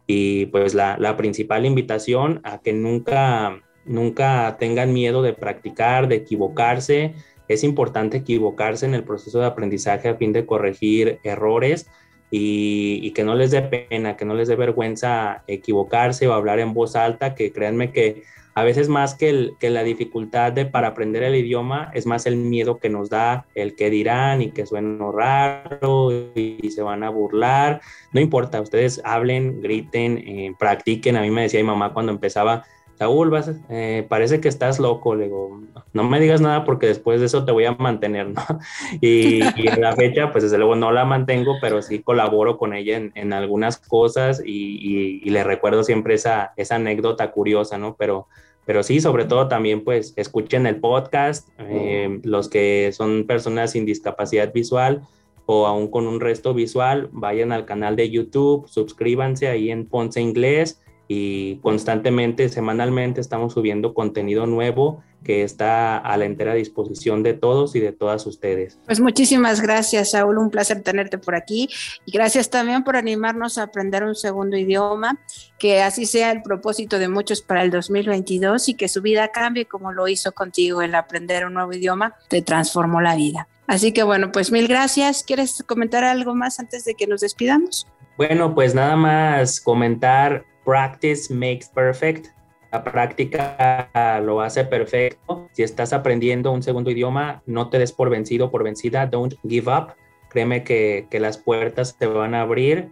[0.07, 6.15] Y pues la, la principal invitación a que nunca, nunca tengan miedo de practicar, de
[6.15, 7.13] equivocarse.
[7.47, 11.87] Es importante equivocarse en el proceso de aprendizaje a fin de corregir errores
[12.29, 16.73] y, que no les dé pena, que no les dé vergüenza equivocarse o hablar en
[16.73, 18.23] voz alta, que créanme que
[18.53, 22.37] a veces más que, que la dificultad de para aprender el idioma, es más el
[22.37, 27.09] miedo que nos da el que dirán y que suena raro y, se van a
[27.09, 27.81] burlar.
[28.13, 31.17] No importa, ustedes hablen, griten, eh, practiquen.
[31.17, 32.65] A mí me decía mi mamá cuando empezaba,
[32.97, 35.13] Saúl, vas, eh, parece que estás loco.
[35.13, 35.61] Le digo,
[35.93, 38.41] no me digas nada porque después de eso te voy a mantener, ¿no?
[39.01, 42.97] Y, en la fecha, pues desde luego no la mantengo, pero sí colaboro con ella
[43.13, 47.95] en, algunas cosas y, le recuerdo siempre esa, esa anécdota curiosa, ¿no?
[47.95, 48.27] Pero,
[48.65, 53.85] pero sí, sobre todo también, pues escuchen el podcast, eh, los que son personas sin
[53.85, 55.03] discapacidad visual
[55.45, 60.19] o aún con un resto visual, vayan al canal de YouTube, suscríbanse ahí en Ponce
[60.19, 67.33] Inglés y constantemente, semanalmente estamos subiendo contenido nuevo que está a la entera disposición de
[67.33, 68.79] todos y de todas ustedes.
[68.85, 70.37] Pues muchísimas gracias, Saúl.
[70.37, 71.69] Un placer tenerte por aquí.
[72.05, 75.19] Y gracias también por animarnos a aprender un segundo idioma,
[75.59, 79.65] que así sea el propósito de muchos para el 2022 y que su vida cambie
[79.65, 83.47] como lo hizo contigo el aprender un nuevo idioma, te transformó la vida.
[83.67, 85.23] Así que bueno, pues mil gracias.
[85.23, 87.85] ¿Quieres comentar algo más antes de que nos despidamos?
[88.17, 92.27] Bueno, pues nada más comentar practice makes perfect.
[92.73, 93.89] La práctica
[94.21, 95.47] lo hace perfecto.
[95.53, 99.05] Si estás aprendiendo un segundo idioma, no te des por vencido, por vencida.
[99.05, 99.93] Don't give up.
[100.29, 102.89] Créeme que, que las puertas te van a abrir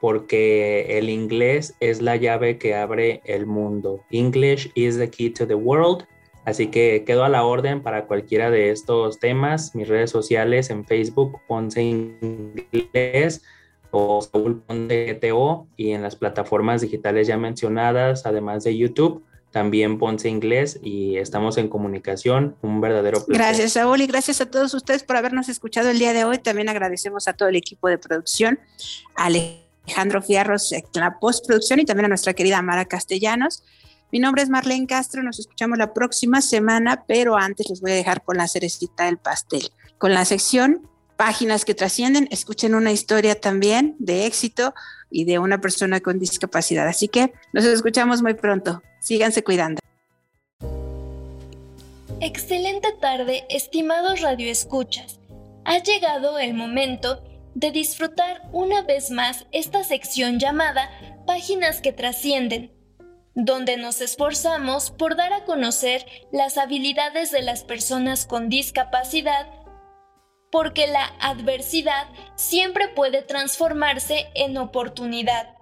[0.00, 4.02] porque el inglés es la llave que abre el mundo.
[4.10, 6.06] English is the key to the world.
[6.46, 9.74] Así que quedo a la orden para cualquiera de estos temas.
[9.74, 13.42] Mis redes sociales en Facebook, Ponce Inglés
[13.90, 14.62] o Saúl
[15.76, 21.56] y en las plataformas digitales ya mencionadas, además de YouTube, también Ponce Inglés y estamos
[21.56, 23.34] en comunicación, un verdadero placer.
[23.34, 26.38] Gracias, Saúl, y gracias a todos ustedes por habernos escuchado el día de hoy.
[26.38, 28.58] También agradecemos a todo el equipo de producción,
[29.16, 33.64] a Alejandro Fierros en la postproducción y también a nuestra querida Mara Castellanos.
[34.12, 37.94] Mi nombre es Marlene Castro, nos escuchamos la próxima semana, pero antes les voy a
[37.94, 40.88] dejar con la cerecita del pastel, con la sección
[41.18, 44.72] Páginas que trascienden, escuchen una historia también de éxito
[45.10, 46.86] y de una persona con discapacidad.
[46.86, 48.84] Así que nos escuchamos muy pronto.
[49.00, 49.80] Síganse cuidando.
[52.20, 55.18] Excelente tarde, estimados radioescuchas.
[55.64, 57.24] Ha llegado el momento
[57.56, 60.88] de disfrutar una vez más esta sección llamada
[61.26, 62.70] Páginas que trascienden,
[63.34, 69.48] donde nos esforzamos por dar a conocer las habilidades de las personas con discapacidad,
[70.50, 75.54] porque la adversidad siempre puede transformarse en oportunidad.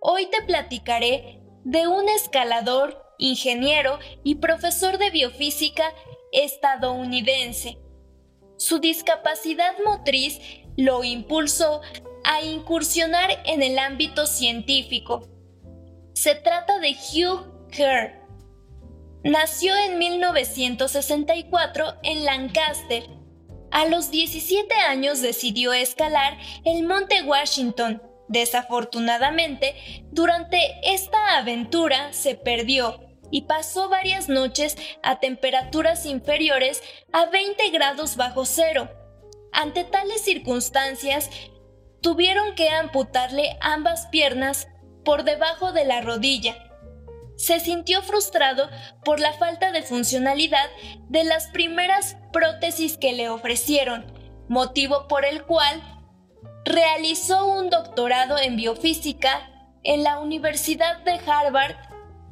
[0.00, 5.92] Hoy te platicaré de un escalador, ingeniero y profesor de biofísica
[6.32, 7.78] estadounidense.
[8.56, 10.40] Su discapacidad motriz
[10.76, 11.80] lo impulsó
[12.24, 15.28] a incursionar en el ámbito científico.
[16.14, 18.20] Se trata de Hugh Kerr.
[19.24, 23.19] Nació en 1964 en Lancaster.
[23.70, 29.74] A los 17 años decidió escalar el Monte Washington, Desafortunadamente,
[30.12, 33.00] durante esta aventura se perdió
[33.32, 36.80] y pasó varias noches a temperaturas inferiores
[37.12, 38.88] a 20 grados bajo cero.
[39.50, 41.28] Ante tales circunstancias,
[42.02, 44.68] tuvieron que amputarle ambas piernas
[45.04, 46.69] por debajo de la rodilla.
[47.40, 48.68] Se sintió frustrado
[49.04, 50.68] por la falta de funcionalidad
[51.08, 54.04] de las primeras prótesis que le ofrecieron,
[54.48, 55.82] motivo por el cual
[56.64, 59.50] Realizó un doctorado en biofísica
[59.82, 61.74] en la Universidad de Harvard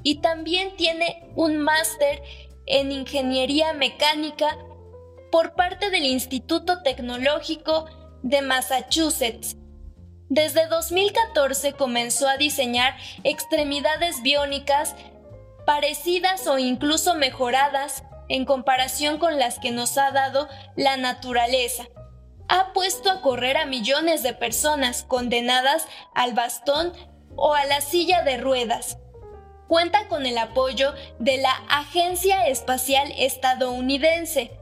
[0.02, 2.22] y también tiene un máster
[2.66, 4.56] en ingeniería mecánica
[5.32, 7.86] por parte del Instituto Tecnológico
[8.22, 9.56] de Massachusetts.
[10.28, 14.94] Desde 2014 comenzó a diseñar extremidades biónicas
[15.64, 21.88] parecidas o incluso mejoradas en comparación con las que nos ha dado la naturaleza
[22.48, 26.92] ha puesto a correr a millones de personas condenadas al bastón
[27.36, 28.98] o a la silla de ruedas.
[29.68, 34.58] Cuenta con el apoyo de la Agencia Espacial Estadounidense.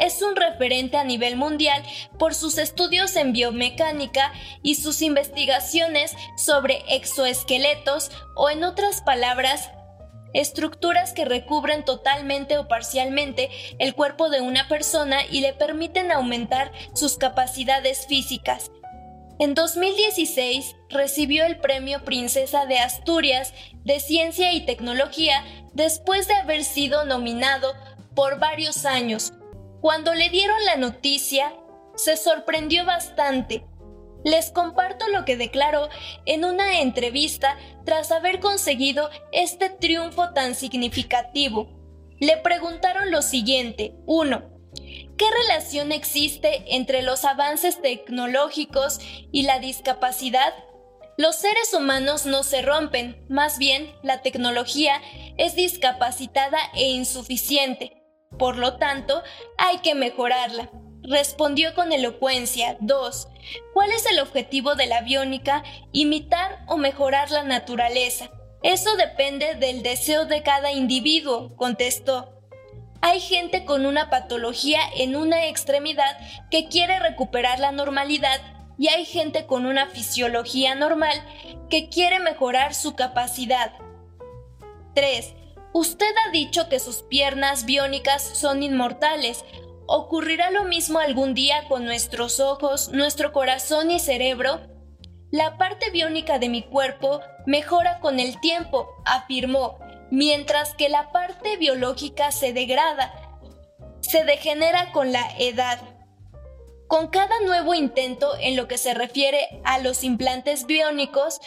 [0.00, 1.82] Es un referente a nivel mundial
[2.18, 4.32] por sus estudios en biomecánica
[4.62, 9.70] y sus investigaciones sobre exoesqueletos o en otras palabras,
[10.32, 16.72] estructuras que recubren totalmente o parcialmente el cuerpo de una persona y le permiten aumentar
[16.94, 18.70] sus capacidades físicas.
[19.38, 23.52] En 2016 recibió el Premio Princesa de Asturias
[23.84, 25.44] de Ciencia y Tecnología
[25.74, 27.74] después de haber sido nominado
[28.14, 29.34] por varios años.
[29.80, 31.54] Cuando le dieron la noticia,
[31.96, 33.64] se sorprendió bastante
[34.24, 35.88] les comparto lo que declaró
[36.26, 41.68] en una entrevista tras haber conseguido este triunfo tan significativo.
[42.18, 43.94] Le preguntaron lo siguiente.
[44.06, 44.42] 1.
[45.16, 49.00] ¿Qué relación existe entre los avances tecnológicos
[49.32, 50.52] y la discapacidad?
[51.16, 55.02] Los seres humanos no se rompen, más bien la tecnología
[55.36, 57.99] es discapacitada e insuficiente.
[58.38, 59.22] Por lo tanto,
[59.58, 60.70] hay que mejorarla.
[61.02, 62.76] Respondió con elocuencia.
[62.80, 63.28] 2.
[63.74, 65.62] ¿Cuál es el objetivo de la biónica?
[65.92, 68.30] Imitar o mejorar la naturaleza.
[68.62, 72.40] Eso depende del deseo de cada individuo, contestó.
[73.02, 76.18] Hay gente con una patología en una extremidad
[76.50, 78.40] que quiere recuperar la normalidad
[78.78, 81.22] y hay gente con una fisiología normal
[81.70, 83.72] que quiere mejorar su capacidad.
[84.94, 85.34] 3.
[85.72, 89.44] Usted ha dicho que sus piernas biónicas son inmortales.
[89.86, 94.60] ¿Ocurrirá lo mismo algún día con nuestros ojos, nuestro corazón y cerebro?
[95.30, 99.78] La parte biónica de mi cuerpo mejora con el tiempo, afirmó,
[100.10, 103.12] mientras que la parte biológica se degrada,
[104.00, 105.78] se degenera con la edad.
[106.88, 111.40] Con cada nuevo intento en lo que se refiere a los implantes biónicos,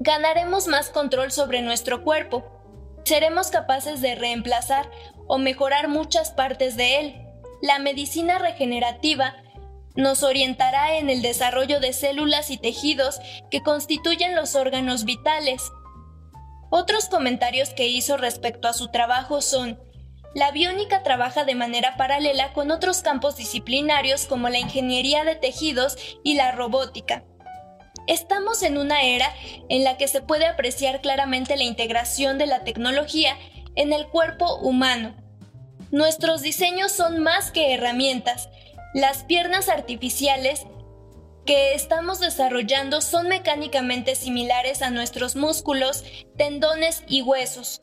[0.00, 2.61] ganaremos más control sobre nuestro cuerpo.
[3.04, 4.90] Seremos capaces de reemplazar
[5.26, 7.26] o mejorar muchas partes de él.
[7.60, 9.36] La medicina regenerativa
[9.96, 15.62] nos orientará en el desarrollo de células y tejidos que constituyen los órganos vitales.
[16.70, 19.78] Otros comentarios que hizo respecto a su trabajo son,
[20.34, 25.98] la biónica trabaja de manera paralela con otros campos disciplinarios como la ingeniería de tejidos
[26.24, 27.24] y la robótica.
[28.06, 29.32] Estamos en una era
[29.68, 33.36] en la que se puede apreciar claramente la integración de la tecnología
[33.74, 35.14] en el cuerpo humano.
[35.90, 38.48] Nuestros diseños son más que herramientas.
[38.94, 40.66] Las piernas artificiales
[41.46, 46.04] que estamos desarrollando son mecánicamente similares a nuestros músculos,
[46.36, 47.82] tendones y huesos.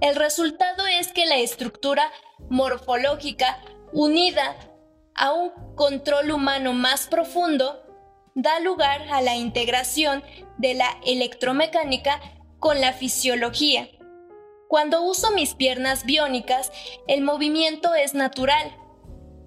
[0.00, 2.10] El resultado es que la estructura
[2.48, 3.60] morfológica,
[3.92, 4.56] unida
[5.14, 7.87] a un control humano más profundo,
[8.40, 10.22] da lugar a la integración
[10.58, 12.20] de la electromecánica
[12.60, 13.88] con la fisiología.
[14.68, 16.70] Cuando uso mis piernas biónicas,
[17.08, 18.76] el movimiento es natural.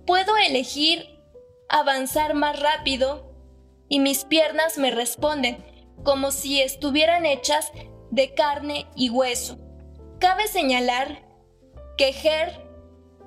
[0.06, 1.08] Puedo elegir
[1.70, 3.34] avanzar más rápido
[3.88, 5.64] y mis piernas me responden
[6.04, 7.72] como si estuvieran hechas
[8.10, 9.58] de carne y hueso.
[10.20, 11.26] Cabe señalar
[11.98, 12.62] que Her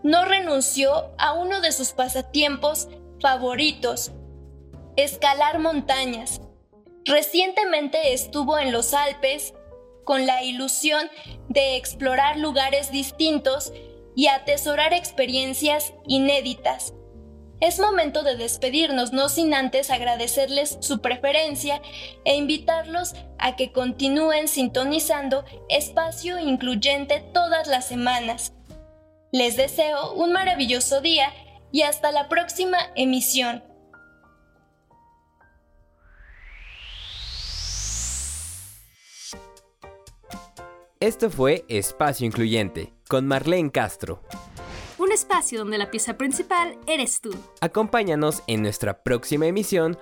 [0.03, 2.89] no renunció a uno de sus pasatiempos
[3.23, 4.13] favoritos,
[4.97, 6.41] escalar montañas.
[7.05, 9.55] Recientemente estuvo en los Alpes
[10.05, 11.11] con la ilusión
[11.49, 13.73] de explorar lugares distintos
[14.15, 16.95] y atesorar experiencias inéditas.
[17.61, 21.81] Es momento de despedirnos, no sin antes agradecerles su preferencia
[22.25, 28.53] e invitarlos a que continúen sintonizando Espacio Incluyente todas las semanas.
[29.33, 31.33] Les deseo un maravilloso día
[31.73, 33.63] y hasta la próxima emisión.
[41.01, 44.23] Esto fue Espacio Incluyente con Marlene Castro.
[44.97, 47.35] Un espacio donde la pieza principal eres tú.
[47.61, 49.99] Acompáñanos en nuestra próxima emisión